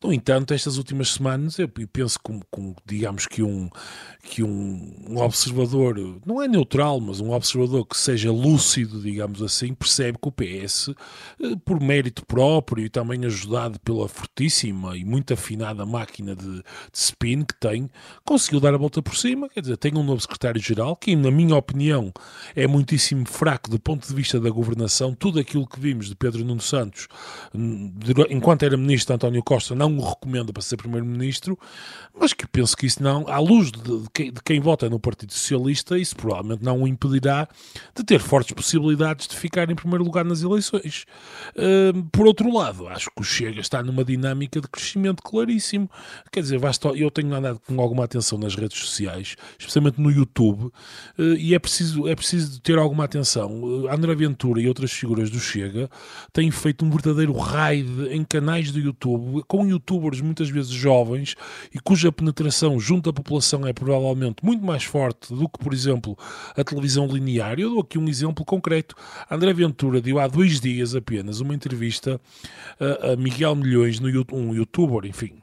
[0.02, 2.32] No entanto, estas últimas semanas, eu penso que,
[2.86, 3.70] digamos que um,
[4.24, 9.74] que um, um, observador, não é neutral, mas um observador que seja lúcido, digamos assim,
[9.74, 10.92] percebe que o PS,
[11.42, 16.64] eh, por mérito próprio e também ajudado pela fortíssima e muito afinada máquina de, de
[16.94, 17.90] spin que tem,
[18.24, 19.50] conseguiu dar a volta por cima.
[19.50, 22.14] Quer dizer, tem um novo secretário-geral que, na minha opinião,
[22.56, 25.14] é muitíssimo fraco do ponto de vista da governação.
[25.14, 27.10] Tudo aquilo que vimos de Pedro Nuno Santos,
[28.30, 31.58] enquanto era ministro António Costa, não não o recomendo para ser Primeiro-Ministro,
[32.18, 35.00] mas que penso que isso não, à luz de, de, quem, de, quem, vota no
[35.00, 37.48] Partido Socialista, isso provavelmente não o impedirá
[37.96, 41.06] de ter fortes possibilidades de ficar em primeiro lugar nas eleições.
[41.56, 45.90] Uh, por outro lado, acho que o Chega está numa dinâmica de crescimento claríssimo.
[46.32, 50.66] Quer dizer, basta, eu tenho andado com alguma atenção nas redes sociais, especialmente no YouTube,
[50.66, 50.74] uh,
[51.38, 53.62] e é preciso, é preciso ter alguma atenção.
[53.62, 55.90] Uh, André Ventura e outras figuras do Chega
[56.34, 61.36] têm feito um verdadeiro raid em canais do YouTube, com youtubers muitas vezes jovens
[61.74, 66.18] e cuja penetração junto à população é provavelmente muito mais forte do que, por exemplo,
[66.56, 67.60] a televisão linear.
[67.60, 68.96] Eu dou aqui um exemplo concreto.
[69.32, 72.20] André Ventura deu há dois dias apenas uma entrevista
[72.80, 75.34] a, Miguel Milhões, no, um youtuber, enfim,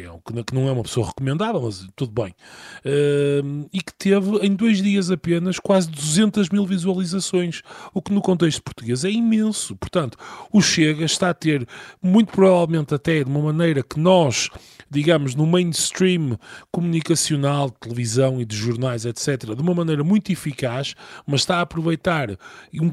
[0.00, 2.34] é que não é uma pessoa recomendada, mas tudo bem,
[2.84, 8.22] uh, e que teve em dois dias apenas quase 200 mil visualizações, o que no
[8.22, 9.76] contexto português é imenso.
[9.76, 10.16] Portanto,
[10.52, 11.66] o Chega está a ter,
[12.02, 14.50] muito provavelmente até de uma maneira que nós
[14.92, 16.38] digamos, no mainstream
[16.70, 20.94] comunicacional, de televisão e de jornais, etc., de uma maneira muito eficaz,
[21.26, 22.36] mas está a aproveitar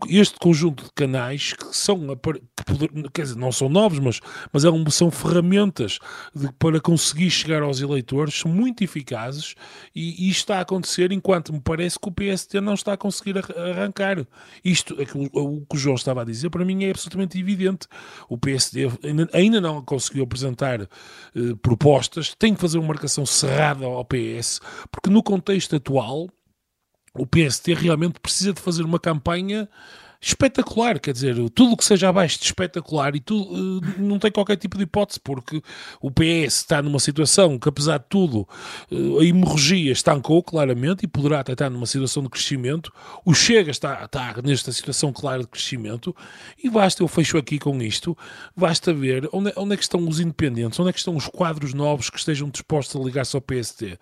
[0.07, 4.21] este conjunto de canais que são, que, quer dizer, não são novos, mas,
[4.53, 5.99] mas é são ferramentas
[6.33, 9.54] de, para conseguir chegar aos eleitores, são muito eficazes
[9.95, 12.97] e, e isto está a acontecer enquanto me parece que o PSD não está a
[12.97, 14.25] conseguir arrancar.
[14.65, 17.88] Isto, o, o que o João estava a dizer, para mim é absolutamente evidente.
[18.28, 20.88] O PSD ainda, ainda não conseguiu apresentar eh,
[21.62, 26.28] propostas, tem que fazer uma marcação cerrada ao PS, porque no contexto atual
[27.13, 29.69] o PST realmente precisa de fazer uma campanha
[30.21, 34.29] espetacular, quer dizer, tudo o que seja abaixo de espetacular e tudo, uh, não tem
[34.29, 35.62] qualquer tipo de hipótese, porque
[36.01, 38.47] o PS está numa situação que, apesar de tudo,
[38.91, 42.91] uh, a hemorragia estancou claramente e poderá até estar numa situação de crescimento.
[43.23, 46.13] O Chega está, está nesta situação clara de crescimento
[46.62, 48.17] e basta, eu fecho aqui com isto,
[48.55, 51.73] basta ver onde, onde é que estão os independentes, onde é que estão os quadros
[51.73, 53.97] novos que estejam dispostos a ligar-se ao PST.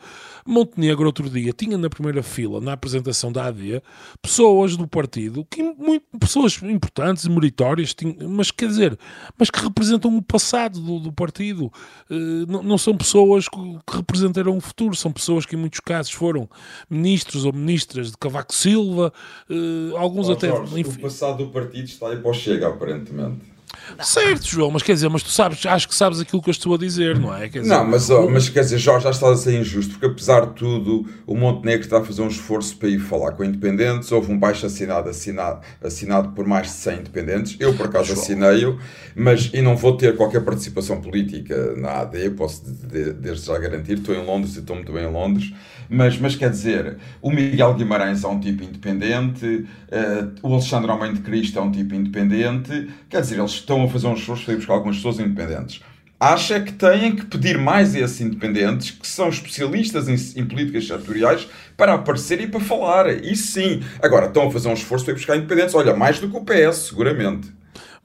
[0.45, 3.84] Montenegro, outro dia, tinha na primeira fila, na apresentação da AD,
[4.19, 7.95] pessoas do partido que muito pessoas importantes e meritórias,
[8.30, 8.99] mas quer dizer,
[9.38, 11.71] mas que representam o passado do, do partido.
[12.10, 16.12] Uh, não, não, são pessoas que, representarão o futuro, são pessoas que em muitos casos
[16.12, 16.49] foram
[16.89, 19.13] ministros ou ministras de Cavaco Silva,
[19.49, 20.47] uh, alguns oh, até.
[20.47, 20.99] Jorge, enfim...
[20.99, 23.57] O passado do partido está aí para o Chega, aparentemente.
[24.01, 26.75] Certo, João, mas quer dizer, mas tu sabes, acho que sabes aquilo que eu estou
[26.75, 27.49] a dizer, não é?
[27.49, 30.06] Quer dizer, não, mas, oh, mas quer dizer, Jorge, já estás a ser injusto, porque
[30.06, 34.12] apesar de tudo, o Montenegro está a fazer um esforço para ir falar com independentes.
[34.12, 37.58] Houve um baixo assinado, assinado, assinado por mais de 100 independentes.
[37.60, 38.80] Eu, por acaso, assinei-o,
[39.15, 43.93] mas e não vou ter qualquer participação política na AD, posso desde já garantir.
[43.93, 45.53] Estou em Londres e estou muito bem em Londres.
[45.89, 51.21] Mas, mas quer dizer, o Miguel Guimarães é um tipo independente, uh, o Alexandre de
[51.21, 52.89] Cristo é um tipo independente.
[53.10, 55.82] Quer dizer, eles estão a fazer um esforço para ir buscar algumas pessoas independentes.
[56.20, 60.88] Acha que têm que pedir mais a esses independentes, que são especialistas em, em políticas
[60.88, 63.24] setoriais, para aparecer e para falar.
[63.24, 63.84] Isso sim.
[64.02, 65.76] Agora, estão a fazer um esforço para ir buscar independentes.
[65.76, 67.52] Olha, mais do que o PS, seguramente.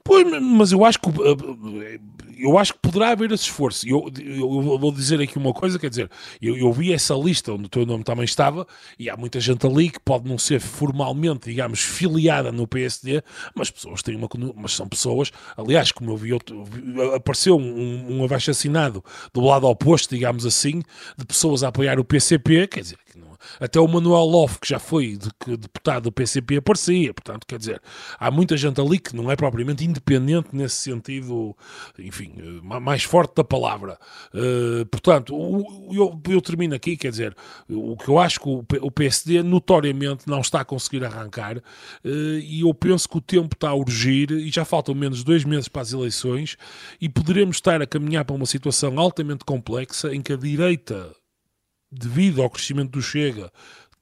[0.03, 1.09] Pois, mas eu acho que
[2.37, 3.87] eu acho que poderá haver esse esforço.
[3.87, 6.09] Eu, eu, vou dizer aqui uma coisa, quer dizer,
[6.41, 8.67] eu, eu, vi essa lista onde o teu nome também estava,
[8.97, 13.21] e há muita gente ali que pode não ser formalmente, digamos, filiada no PSD,
[13.55, 16.31] mas pessoas têm uma mas são pessoas, aliás, como eu vi,
[17.15, 20.81] apareceu um, um abaixo assinado do lado oposto, digamos assim,
[21.17, 22.97] de pessoas a apoiar o PCP, quer dizer,
[23.59, 27.13] até o Manuel Loff, que já foi de, que, deputado do PCP, aparecia.
[27.13, 27.81] Portanto, quer dizer,
[28.19, 31.55] há muita gente ali que não é propriamente independente nesse sentido,
[31.97, 33.97] enfim, mais forte da palavra.
[34.33, 35.33] Uh, portanto,
[35.91, 37.35] eu, eu, termino aqui, quer dizer,
[37.69, 41.61] o que eu acho que o, PSD notoriamente não está a conseguir arrancar uh,
[42.03, 45.67] e eu penso que o tempo está a urgir e já faltam menos dois meses
[45.67, 46.57] para as eleições
[47.01, 51.11] e poderemos estar a caminhar para uma situação altamente complexa em que a direita
[51.93, 53.51] devido ao crescimento do Chega,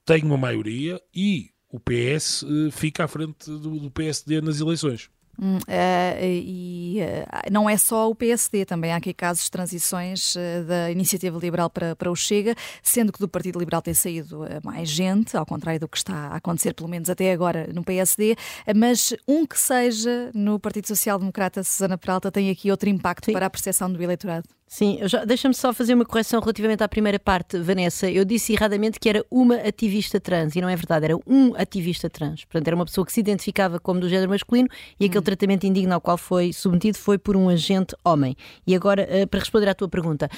[0.04, 5.08] tem uma maioria e o PS eh, fica à frente do, do PSD nas eleições.
[5.40, 10.34] Hum, uh, e uh, não é só o PSD, também há aqui casos de transições
[10.34, 14.46] uh, da Iniciativa Liberal para, para o Chega, sendo que do Partido Liberal tem saído
[14.62, 18.36] mais gente, ao contrário do que está a acontecer, pelo menos até agora, no PSD,
[18.76, 23.32] mas um que seja no Partido Social Democrata, Susana Peralta, tem aqui outro impacto Sim.
[23.32, 24.46] para a percepção do eleitorado.
[24.72, 28.10] Sim, deixa-me só fazer uma correção relativamente à primeira parte, Vanessa.
[28.10, 32.08] Eu disse erradamente que era uma ativista trans e não é verdade, era um ativista
[32.08, 32.46] trans.
[32.46, 35.24] Portanto, era uma pessoa que se identificava como do género masculino e aquele hum.
[35.24, 38.34] tratamento indigno ao qual foi submetido foi por um agente homem.
[38.66, 40.30] E agora, uh, para responder à tua pergunta,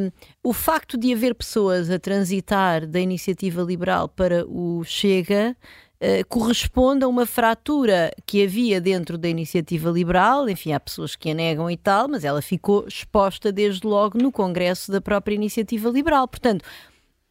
[0.00, 0.10] um,
[0.42, 5.54] o facto de haver pessoas a transitar da iniciativa liberal para o Chega
[5.98, 10.48] eh, corresponde a uma fratura que havia dentro da iniciativa liberal.
[10.48, 14.30] Enfim, há pessoas que a negam e tal, mas ela ficou exposta desde logo no
[14.30, 16.28] Congresso da própria iniciativa liberal.
[16.28, 16.64] Portanto,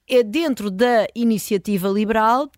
[0.07, 2.49] é dentro da iniciativa liberal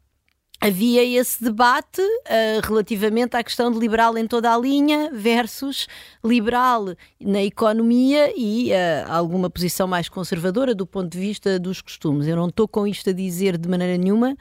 [0.59, 5.87] havia esse debate uh, relativamente à questão de liberal em toda a linha versus
[6.23, 12.27] liberal na economia e uh, alguma posição mais conservadora do ponto de vista dos costumes.
[12.27, 14.35] Eu não estou com isto a dizer de maneira nenhuma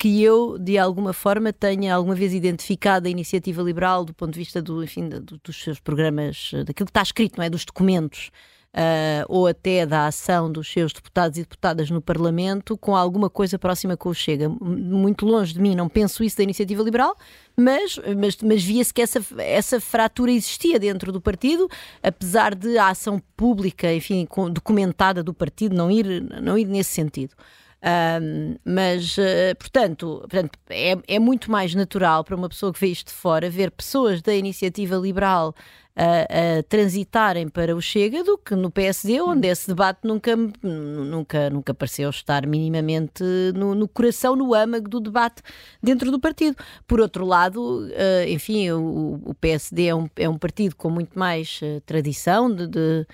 [0.00, 4.38] que eu, de alguma forma, tenha alguma vez identificado a iniciativa liberal do ponto de
[4.38, 7.50] vista do, enfim, do, dos seus programas, daquilo que está escrito, não é?
[7.50, 8.30] Dos documentos.
[8.74, 13.58] uh, ou até da ação dos seus deputados e deputadas no Parlamento com alguma coisa
[13.58, 14.48] próxima com o Chega.
[14.48, 17.16] Muito longe de mim, não penso isso da iniciativa liberal,
[17.56, 21.68] mas, mas, mas via-se que essa, essa fratura existia dentro do partido,
[22.02, 27.34] apesar de a ação pública, enfim, documentada do partido não ir, não ir nesse sentido.
[27.82, 32.88] Um, mas, uh, portanto, portanto é, é muito mais natural para uma pessoa que vê
[32.88, 35.54] isto de fora ver pessoas da iniciativa liberal
[35.96, 41.50] a, a, transitarem para o Chega do que no PSD, onde esse debate nunca, nunca,
[41.50, 45.42] nunca pareceu estar minimamente no, no coração, no âmago do debate
[45.82, 46.56] dentro do partido.
[46.86, 51.18] Por outro lado, uh, enfim, o, o, PSD é um, é um partido com muito
[51.18, 53.06] mais uh, tradição de, de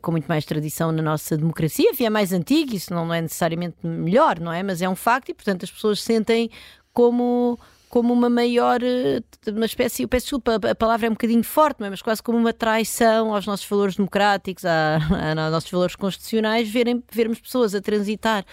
[0.00, 3.76] com muito mais tradição na nossa democracia, enfim, é mais antigo, isso não é necessariamente
[3.82, 4.62] melhor, não é?
[4.62, 6.50] Mas é um facto e, portanto, as pessoas sentem
[6.92, 7.58] como
[7.92, 11.84] como uma maior, eh, uma espécie, eu peço desculpa, a palavra é um bocadinho forte,
[11.84, 11.90] é?
[11.90, 17.04] mas quase como uma traição aos nossos valores democráticos, a, aos nossos valores constitucionais, verem,
[17.12, 18.46] vermos pessoas a transitar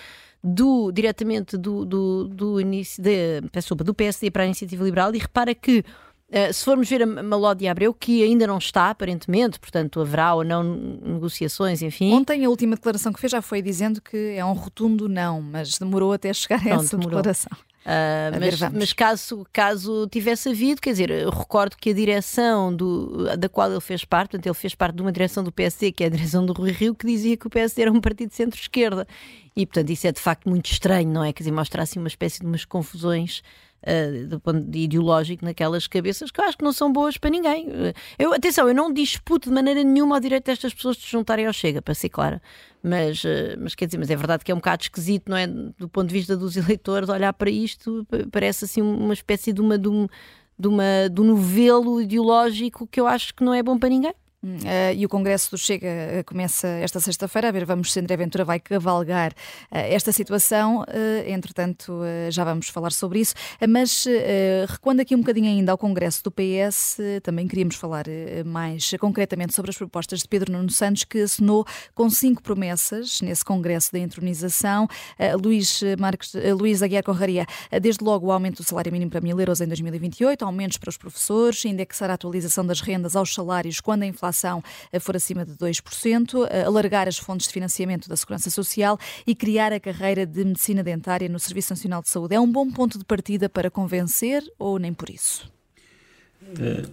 [0.43, 5.15] do, diretamente do, do, do início de, peço desculpa, do PSD para a Iniciativa Liberal
[5.15, 5.86] e repara que
[6.29, 10.43] Uh, se formos ver a Malódia Abreu, que ainda não está, aparentemente, portanto haverá ou
[10.43, 12.13] não negociações, enfim.
[12.13, 15.79] Ontem a última declaração que fez já foi dizendo que é um rotundo não, mas
[15.79, 17.17] demorou até chegar a essa demorou.
[17.17, 17.57] declaração.
[17.79, 23.35] Uh, mas, mas, caso, caso tivesse havido, quer dizer, eu recordo que a direção do,
[23.35, 26.03] da qual ele fez parte, portanto, ele fez parte de uma direção do PSD, que
[26.03, 28.35] é a direção do Rui Rio, que dizia que o PSD era um partido de
[28.35, 29.07] centro-esquerda.
[29.55, 31.33] E, portanto, isso é de facto muito estranho, não é?
[31.33, 33.41] Quer dizer, mostra assim uma espécie de umas confusões
[33.83, 37.29] uh, do ponto de ideológico naquelas cabeças que eu acho que não são boas para
[37.29, 37.67] ninguém.
[37.69, 41.11] Eh, eu, atenção, eu não disputo de maneira nenhuma o direito destas pessoas de se
[41.11, 42.41] juntarem ao Chega, para ser clara.
[42.81, 45.47] Mas, uh, mas quer dizer, mas é verdade que é um bocado esquisito, não é?
[45.47, 49.77] Do ponto de vista dos eleitores, olhar para isto parece assim uma espécie de uma.
[49.77, 50.07] De um,
[50.57, 54.13] de, uma, de um novelo ideológico que eu acho que não é bom para ninguém.
[54.41, 57.49] Uh, e o Congresso do Chega uh, começa esta sexta-feira.
[57.49, 60.86] A ver, vamos se André Ventura vai cavalgar uh, esta situação.
[61.25, 63.34] entretanto, já vamos falar sobre isso.
[63.67, 64.06] mas
[64.67, 68.06] recuando aqui um bocadinho ainda ao Congresso do PS, também queríamos falar
[68.45, 73.43] mais concretamente sobre as propostas de Pedro Nuno Santos, que assinou com cinco promessas nesse
[73.43, 74.88] Congresso da Entronização.
[75.41, 77.45] Luís, Marques, Luís Aguiar Corraria,
[77.82, 80.97] desde logo o aumento do salário mínimo para mil euros em 2028, aumentos para os
[80.97, 85.45] professores, indexar a atualização das rendas aos salários quando a inflação inflação eh, for acima
[85.45, 90.25] de 2%, eh, alargar as fontes de financiamento da Segurança Social e criar a carreira
[90.25, 92.35] de Medicina Dentária no Serviço Nacional de Saúde.
[92.35, 95.51] É um bom ponto de partida para convencer ou nem por isso?
[96.59, 96.83] É,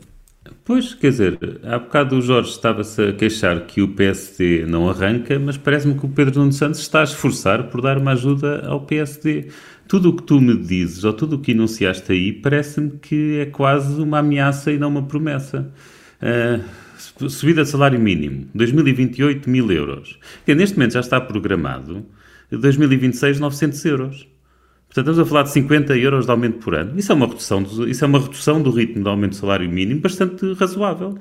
[0.65, 5.39] pois, quer dizer, há bocado o Jorge estava-se a queixar que o PSD não arranca,
[5.39, 8.81] mas parece-me que o Pedro Nuno Santos está a esforçar por dar uma ajuda ao
[8.81, 9.51] PSD.
[9.87, 13.47] Tudo o que tu me dizes, ou tudo o que enunciaste aí, parece-me que é
[13.47, 15.73] quase uma ameaça e não uma promessa.
[16.21, 16.86] Uh,
[17.29, 20.19] subida de salário mínimo, 2028, mil euros.
[20.47, 22.07] Neste momento já está programado
[22.51, 24.29] 2026, 900 euros.
[24.87, 26.99] Portanto, estamos a falar de 50 euros de aumento por ano.
[26.99, 29.69] Isso é uma redução do, isso é uma redução do ritmo de aumento do salário
[29.69, 31.19] mínimo bastante razoável.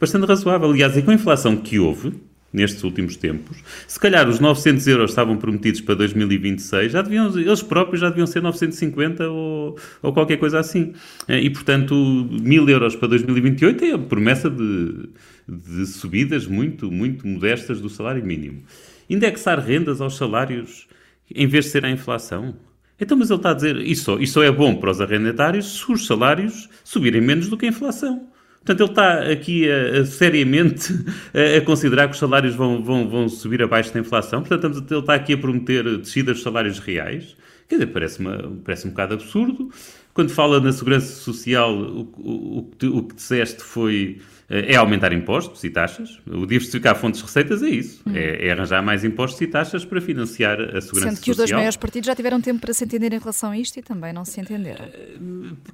[0.00, 0.70] Bastante razoável.
[0.70, 2.14] Aliás, e com a inflação que houve,
[2.54, 3.58] nestes últimos tempos.
[3.88, 8.28] Se calhar os 900 euros estavam prometidos para 2026, já deviam, eles próprios já deviam
[8.28, 10.92] ser 950 ou, ou qualquer coisa assim.
[11.26, 15.08] Eh, e, portanto, 1000 euros para 2028 é a promessa de,
[15.48, 18.62] de subidas muito, muito modestas do salário mínimo.
[19.10, 20.86] Indexar rendas aos salários
[21.34, 22.54] em vez de ser a inflação.
[23.00, 26.06] Então, mas ele está a dizer, isso, isso é bom para os arrendatários se os
[26.06, 28.28] salários subirem menos do que a inflação.
[28.64, 29.66] Portanto, ele está aqui
[30.06, 30.92] seriamente
[31.34, 34.42] a, a, considerar que os salários vão, vão, vão subir abaixo da inflação.
[34.42, 37.36] Portanto, ele está aqui a prometer descidas dos salários reais.
[37.68, 38.22] Quer dizer, parece,
[38.64, 39.70] parece um bocado absurdo.
[40.12, 45.70] Quando fala na segurança social, o, o, o que disseste foi é aumentar impostos e
[45.70, 46.18] taxas.
[46.26, 48.02] O diversificar fontes de receitas é isso.
[48.06, 48.12] Hum.
[48.14, 51.10] É, é, arranjar mais impostos e taxas para financiar a segurança social.
[51.10, 53.58] Sendo que os dois maiores partidos já tiveram tempo para se entender em relação a
[53.58, 54.84] isto e também não se entenderam.
[54.84, 55.16] Eh,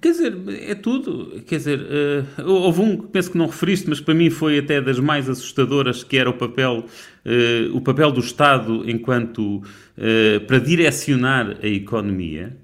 [0.01, 0.37] quer dizer,
[0.69, 1.43] é tudo.
[1.47, 4.81] Quer dizer, uh, houve um que penso que não referiste, mas para mim foi até
[4.81, 10.59] das mais assustadoras, que era o papel, uh, o papel do Estado enquanto uh, para
[10.59, 12.57] direcionar a economia.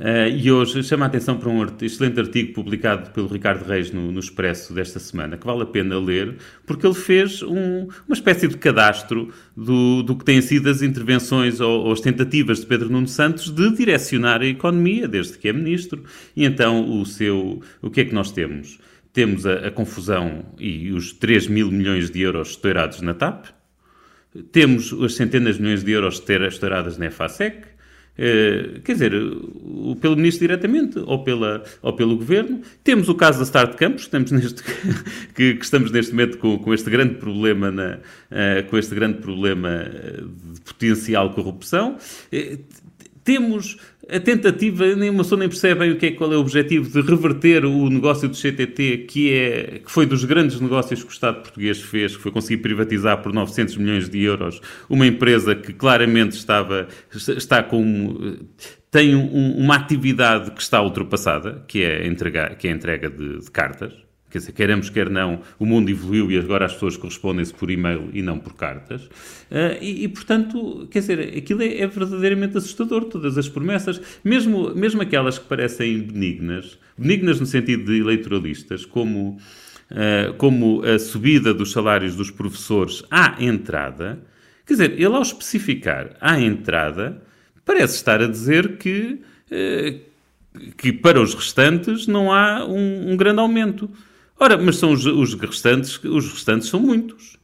[0.00, 4.10] Uh, e hoje chama a atenção para um excelente artigo publicado pelo Ricardo Reis no,
[4.10, 8.48] no, Expresso desta semana, que vale a pena ler, porque ele fez um, uma espécie
[8.48, 12.88] de cadastro do, do que têm sido as intervenções ou, ou, as tentativas de Pedro
[12.88, 16.02] Nuno Santos de direcionar a economia, desde que é ministro.
[16.34, 17.60] E então o seu.
[17.82, 18.78] O que é que nós temos?
[19.12, 23.48] Temos a, a confusão e os 3 mil milhões de euros estourados na TAP,
[24.52, 27.66] temos as centenas de milhões de euros estouradas na EFASEC,
[28.18, 29.12] Uh, quer dizer,
[30.00, 32.60] pelo Ministro diretamente ou, pela, ou pelo Governo.
[32.84, 34.62] Temos o caso da Start Campus, que estamos neste,
[35.34, 37.98] que, que estamos neste momento com, com este grande problema, na,
[38.30, 39.84] uh, com este grande problema
[40.52, 41.96] de potencial corrupção.
[43.24, 43.76] Temos
[44.08, 47.00] a tentativa, nem uma pessoa nem percebe o que é, qual é o objetivo de
[47.08, 51.42] reverter o negócio do CTT, que, é, que foi dos grandes negócios que o Estado
[51.42, 54.60] português fez, que foi conseguir privatizar por 900 milhões de euros.
[54.88, 58.38] Uma empresa que claramente estava, está com
[58.90, 63.38] tem um, uma atividade que está ultrapassada, que é, entregar, que é a entrega de,
[63.38, 63.92] de cartas,
[64.30, 68.10] Quer dizer, queremos, quer não, o mundo evoluiu e agora as pessoas correspondem-se por e-mail
[68.12, 69.02] e não por cartas.
[69.02, 74.72] Uh, e, e, portanto, quer dizer, aquilo é, é, verdadeiramente assustador, todas as promessas, mesmo,
[74.72, 79.36] mesmo aquelas que parecem benignas, benignas no sentido de eleitoralistas, como,
[79.90, 84.20] uh, como a subida dos salários dos professores à entrada.
[84.64, 87.20] Quer dizer, ele ao especificar à entrada,
[87.64, 89.20] parece estar a dizer que.
[89.50, 90.10] Uh,
[90.76, 93.88] que para os restantes não há um, um grande aumento.
[94.42, 97.36] Ora, mas são os, os, restantes, os restantes são muitos.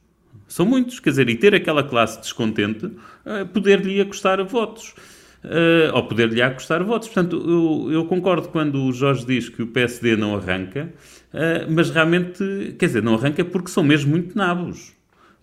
[0.47, 4.95] São muitos, quer dizer, e ter aquela classe descontente uh, poder-lhe custar votos.
[5.43, 7.07] Uh, ou poder-lhe custar votos.
[7.07, 10.91] Portanto, eu, eu, concordo quando o Jorge diz que o PSD não arranca,
[11.31, 14.97] uh, mas realmente, quer dizer, não arranca porque são mesmo muito nabos.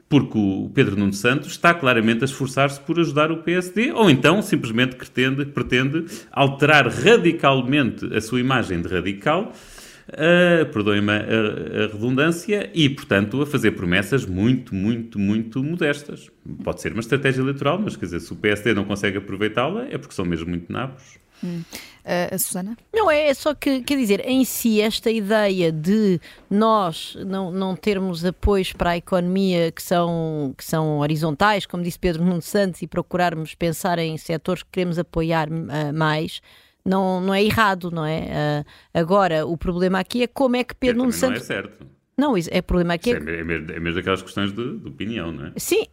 [0.09, 4.43] Porque o Pedro Nuno Santos está claramente a esforçar-se por ajudar o PSD, ou então
[4.43, 9.53] simplesmente pretende, pretende alterar radicalmente a sua imagem de radical
[10.09, 16.31] uh, perdoem-me a, a, redundância, e, portanto, a fazer promessas muito, muito, muito modestas.
[16.63, 19.99] Pode ser uma estratégia eleitoral, mas quer dizer, se o PSD não consegue aproveitá-la, é
[19.99, 21.19] porque são mesmo muito nabos.
[21.43, 21.63] Hum.
[22.05, 22.77] Uh, a Susana?
[22.93, 27.75] Não, é, é só que, quer dizer, em si, esta ideia de nós não, não
[27.75, 32.83] termos apoios para a economia que são, que são horizontais, como disse Pedro Nuno Santos,
[32.83, 36.43] e procurarmos pensar em setores que queremos apoiar uh, mais,
[36.85, 38.63] não, não é errado, não é?
[38.63, 41.49] Uh, agora, o problema aqui é como é que Pedro Nuno Santos.
[41.49, 41.87] Não é certo.
[42.17, 43.13] Não, é problema aqui.
[43.13, 45.53] É, é, mesmo, é mesmo daquelas questões de, de opinião, não é?
[45.57, 45.87] Sim,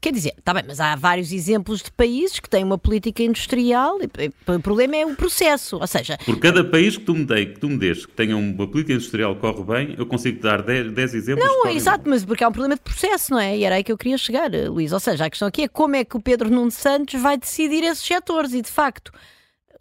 [0.00, 3.98] Quer dizer, está bem, mas há vários exemplos de países que têm uma política industrial
[4.00, 6.16] e o problema é o processo, ou seja...
[6.24, 8.92] Por cada país que tu me, dei, que tu me des que tenha uma política
[8.92, 12.12] industrial que corre bem, eu consigo dar 10, 10 exemplos Não, exato, bem.
[12.12, 13.58] mas porque há um problema de processo, não é?
[13.58, 14.92] E era aí que eu queria chegar, Luís.
[14.92, 17.82] Ou seja, a questão aqui é como é que o Pedro Nuno Santos vai decidir
[17.82, 19.10] esses setores e, de facto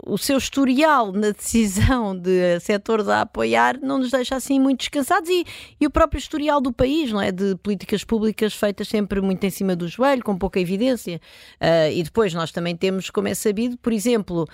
[0.06, 5.30] o seu historial na decisão de setores a apoiar não nos deixa assim muito descansados
[5.30, 5.46] e,
[5.80, 7.32] e o próprio historial do país, não é?
[7.32, 11.20] De políticas públicas feitas sempre muito em cima do joelho, com pouca evidência.
[11.60, 14.48] Uh, e depois nós também temos, como é sabido, por exemplo,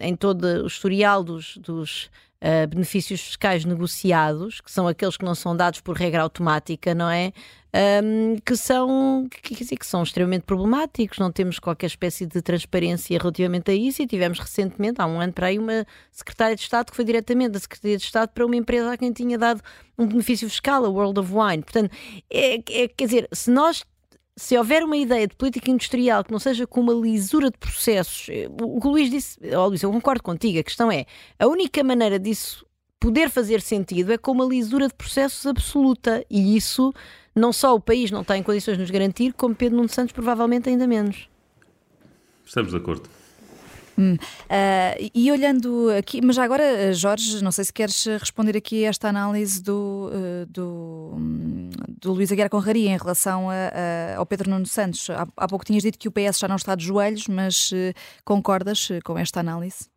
[0.00, 2.10] em todo o historial dos, dos
[2.42, 7.10] uh, benefícios fiscais negociados, que são aqueles que não são dados por regra automática, não
[7.10, 7.32] é?
[7.72, 13.16] Um, que são que, dizer, que são extremamente problemáticos, não temos qualquer espécie de transparência
[13.16, 16.90] relativamente a isso e tivemos recentemente, há um ano para aí, uma secretária de Estado
[16.90, 19.62] que foi diretamente da Secretaria de Estado para uma empresa a quem tinha dado
[19.96, 21.62] um benefício fiscal, a World of Wine.
[21.62, 21.92] Portanto,
[22.28, 23.84] é, é, quer dizer, se nós
[24.40, 28.26] se houver uma ideia de política industrial que não seja com uma lisura de processos,
[28.30, 31.04] eh, o que o Luís disse, oh, Luís, eu concordo contigo, a questão é,
[31.38, 32.64] a única maneira disso
[32.98, 36.90] poder fazer sentido é com uma lisura de processos absoluta e isso
[37.36, 40.12] não só o país não está em condições de nos garantir, como Pedro Nuno Santos
[40.12, 41.28] provavelmente ainda menos.
[42.42, 43.19] Estamos de acordo.
[44.00, 44.14] Hum.
[44.14, 48.88] Uh, e olhando aqui, mas já agora, Jorge, não sei se queres responder aqui a
[48.88, 51.68] esta análise do, uh, do, um,
[52.00, 55.10] do Luís Aguiar Conraria em relação a, a, ao Pedro Nuno Santos.
[55.10, 57.92] Há, há, pouco tinhas dito que o PS já não está de joelhos, mas uh,
[58.24, 59.89] concordas com esta análise?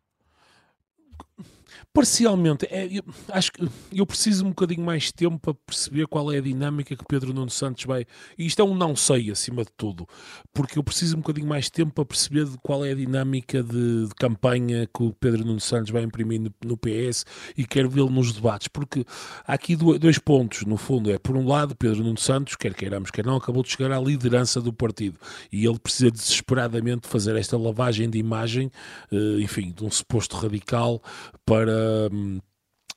[1.94, 6.32] Parcialmente, é, eu, acho que eu preciso um bocadinho mais de tempo para perceber qual
[6.32, 8.04] é a dinâmica que Pedro Nuno Santos vai.
[8.36, 10.04] E isto é um não sei acima de tudo,
[10.52, 14.08] porque eu preciso um bocadinho mais de tempo para perceber qual é a dinâmica de,
[14.08, 17.24] de campanha que o Pedro Nuno Santos vai imprimir no, no PS
[17.56, 19.04] e quero vê-lo nos debates, porque
[19.46, 21.12] há aqui dois pontos, no fundo.
[21.12, 24.00] É por um lado, Pedro Nuno Santos, quer queiramos, quer não, acabou de chegar à
[24.00, 25.16] liderança do partido
[25.52, 28.68] e ele precisa desesperadamente fazer esta lavagem de imagem,
[29.12, 31.00] eh, enfim, de um suposto radical
[31.46, 32.42] para um,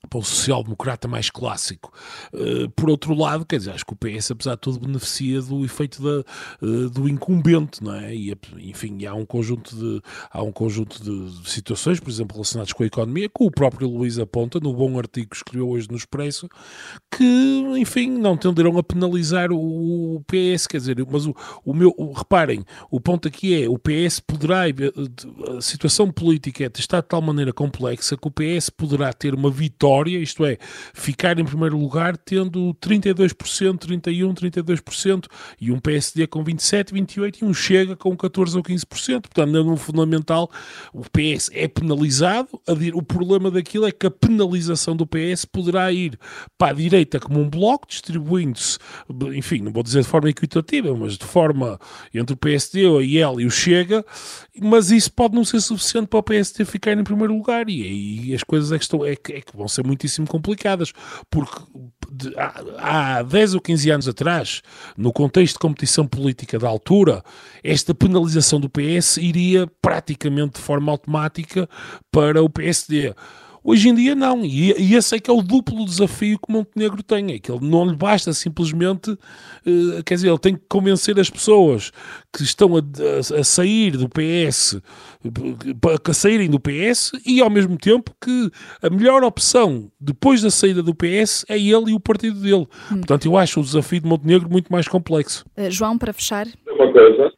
[0.10, 1.92] para o social-democrata mais clássico.
[2.34, 5.66] Uh, por outro lado, quer dizer, acho que o PS, apesar de tudo, beneficia do
[5.66, 6.24] efeito da,
[6.62, 8.16] uh, do incumbente, não é?
[8.16, 12.84] E, enfim, há um conjunto de, há um conjunto de situações, por exemplo, relacionadas com
[12.84, 16.48] a economia, que o próprio Luís aponta no bom artigo que escreveu hoje no Expresso,
[17.12, 17.24] que,
[17.78, 21.36] enfim, não tenderão a penalizar o, o PS, quer dizer, mas o,
[21.66, 24.62] o meu, o, reparem, o ponto aqui é, o PS poderá,
[25.58, 29.87] a situação política está de tal maneira complexa que o PS poderá ter uma vitória
[29.88, 30.58] vitória, isto é,
[30.94, 35.26] ficar em primeiro lugar tendo 32%, 31%, 32%
[35.60, 39.22] e um PSD com 27%, 28% e um Chega com 14% ou 15%.
[39.22, 40.52] Portanto, no fundamental,
[40.94, 42.50] o PS é penalizado.
[42.94, 46.20] O problema daquilo é que a penalização do PS poderá ir
[46.58, 48.78] para a direita como um bloco, distribuindo-se,
[49.36, 51.80] enfim, não vou dizer de forma equitativa, mas de forma
[52.14, 54.06] entre o PSD, a IEL e o Chega,
[54.60, 58.36] mas isso pode não ser suficiente para o PSD ficar em primeiro lugar e aí
[58.36, 60.94] as coisas é que, estão, é que, é que vão ser muitíssimo complicadas,
[61.30, 61.62] porque
[62.12, 64.62] de, há, há 10 ou 15 anos atrás,
[64.98, 67.24] no contexto de competição política da altura,
[67.64, 71.70] esta penalização do PS iria praticamente de forma automática
[72.12, 73.14] para o PSD.
[73.70, 77.04] Hoje em dia não, e, e esse é que é o duplo desafio que Montenegro
[77.04, 81.20] tem, é que ele não lhe basta simplesmente, uh, quer dizer, ele tem que convencer
[81.20, 81.92] as pessoas
[82.34, 84.82] que estão a, a, a sair do PS,
[86.08, 88.50] a saírem do PS, e ao mesmo tempo que
[88.82, 92.66] a melhor opção depois da saída do PS é ele e o partido dele.
[92.90, 93.00] Hum.
[93.00, 95.46] Portanto, eu acho o desafio de Montenegro muito mais complexo.
[95.58, 96.48] Uh, João, para fechar.
[96.72, 97.34] Uma coisa,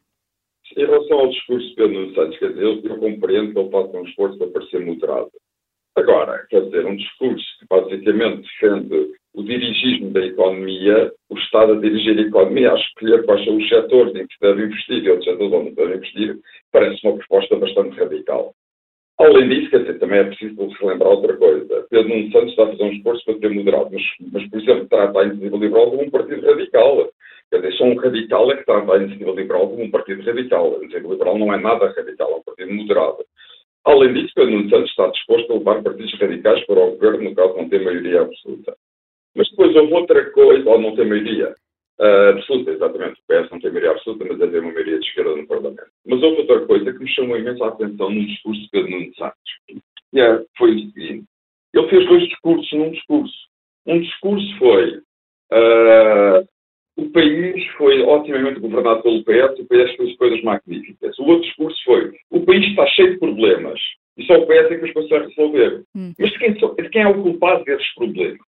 [0.76, 3.96] em relação ao discurso de Pedro Santos, quer dizer, eu, eu compreendo que ele faça
[3.96, 5.30] um esforço para parecer moderado.
[5.96, 11.80] Agora, quer dizer, um discurso que basicamente defende o dirigismo da economia, o Estado a
[11.80, 15.10] dirigir a economia, a escolher quais são os setores em que se deve investir e
[15.10, 16.38] outros setores onde deve investir,
[16.72, 18.54] parece uma proposta bastante radical.
[19.18, 21.86] Além disso, quer dizer, também é preciso se lembrar outra coisa.
[21.90, 24.88] Pedro Nuno Santos está a fazer um esforço para ter moderado, mas, mas por exemplo,
[24.88, 27.10] trata a Iniciativa Liberal como um partido radical.
[27.50, 30.72] Quer dizer, só um radical é que trata a Iniciativa Liberal como um partido radical.
[30.72, 33.18] A Iniciativa Liberal não é nada radical, é um partido moderado.
[33.84, 37.34] Além disso, Pedro Nuno Santos está disposto a levar partidos radicais para o governo, no
[37.34, 38.76] caso não tem maioria absoluta.
[39.34, 41.54] Mas depois houve outra coisa, ou não tem maioria
[42.00, 43.20] uh, absoluta, exatamente.
[43.20, 45.90] O PS não tem maioria absoluta, mas é ter uma maioria de esquerda no Parlamento.
[46.06, 49.82] Mas houve outra coisa que me chamou imensa atenção no discurso de Pedro Nuno Santos.
[50.12, 51.24] E é, foi o seguinte:
[51.72, 53.50] ele fez dois discursos num discurso.
[53.86, 56.48] Um discurso foi uh,
[56.96, 61.18] o país foi otimamente governado pelo PS, o PS fez coisas magníficas.
[61.18, 63.80] O outro discurso foi: o país está cheio de problemas
[64.18, 65.82] e só o PS é que os consegue resolver.
[65.96, 66.12] Hum.
[66.18, 68.46] Mas de quem, de quem, é o culpado desses problemas?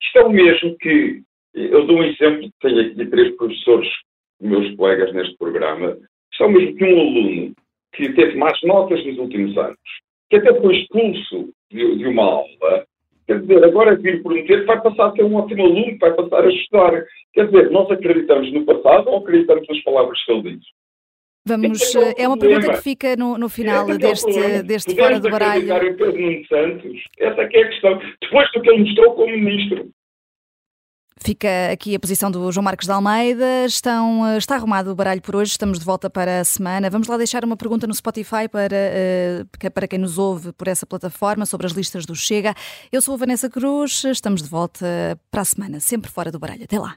[0.00, 1.22] Isto é o mesmo que.
[1.54, 3.88] Eu dou um exemplo, tenho aqui três professores,
[4.40, 5.98] meus colegas neste programa.
[6.30, 7.54] Isto é o mesmo que um aluno
[7.94, 9.78] que teve mais notas nos últimos anos,
[10.30, 12.86] que até foi expulso de, de uma aula
[13.28, 16.14] Quer dizer, agora vir prometer que vai passar a ser um ótimo aluno, que vai
[16.14, 17.04] passar a estudar.
[17.34, 20.64] Quer dizer, nós acreditamos no passado ou acreditamos nas palavras que ele diz?
[21.46, 25.30] Vamos, é, é, uma pergunta que fica no, no final é deste, deste Fora do
[25.30, 25.62] Baralho.
[25.62, 27.02] Em Pedro Nuno Santos?
[27.18, 28.00] Essa é que é a questão.
[28.22, 29.90] Depois do que ele mostrou como ministro.
[31.20, 33.64] Fica aqui a posição do João Marcos de Almeida.
[33.66, 36.88] Estão, eh, está arrumado o baralho por hoje, estamos de volta para a semana.
[36.88, 39.44] Vamos lá deixar uma pergunta no Spotify para, eh,
[39.74, 42.54] para quem nos ouve por essa plataforma sobre as listas do Chega.
[42.92, 46.64] Eu sou a Vanessa Cruz, estamos de volta para a semana, sempre fora do baralho.
[46.64, 46.96] Até lá.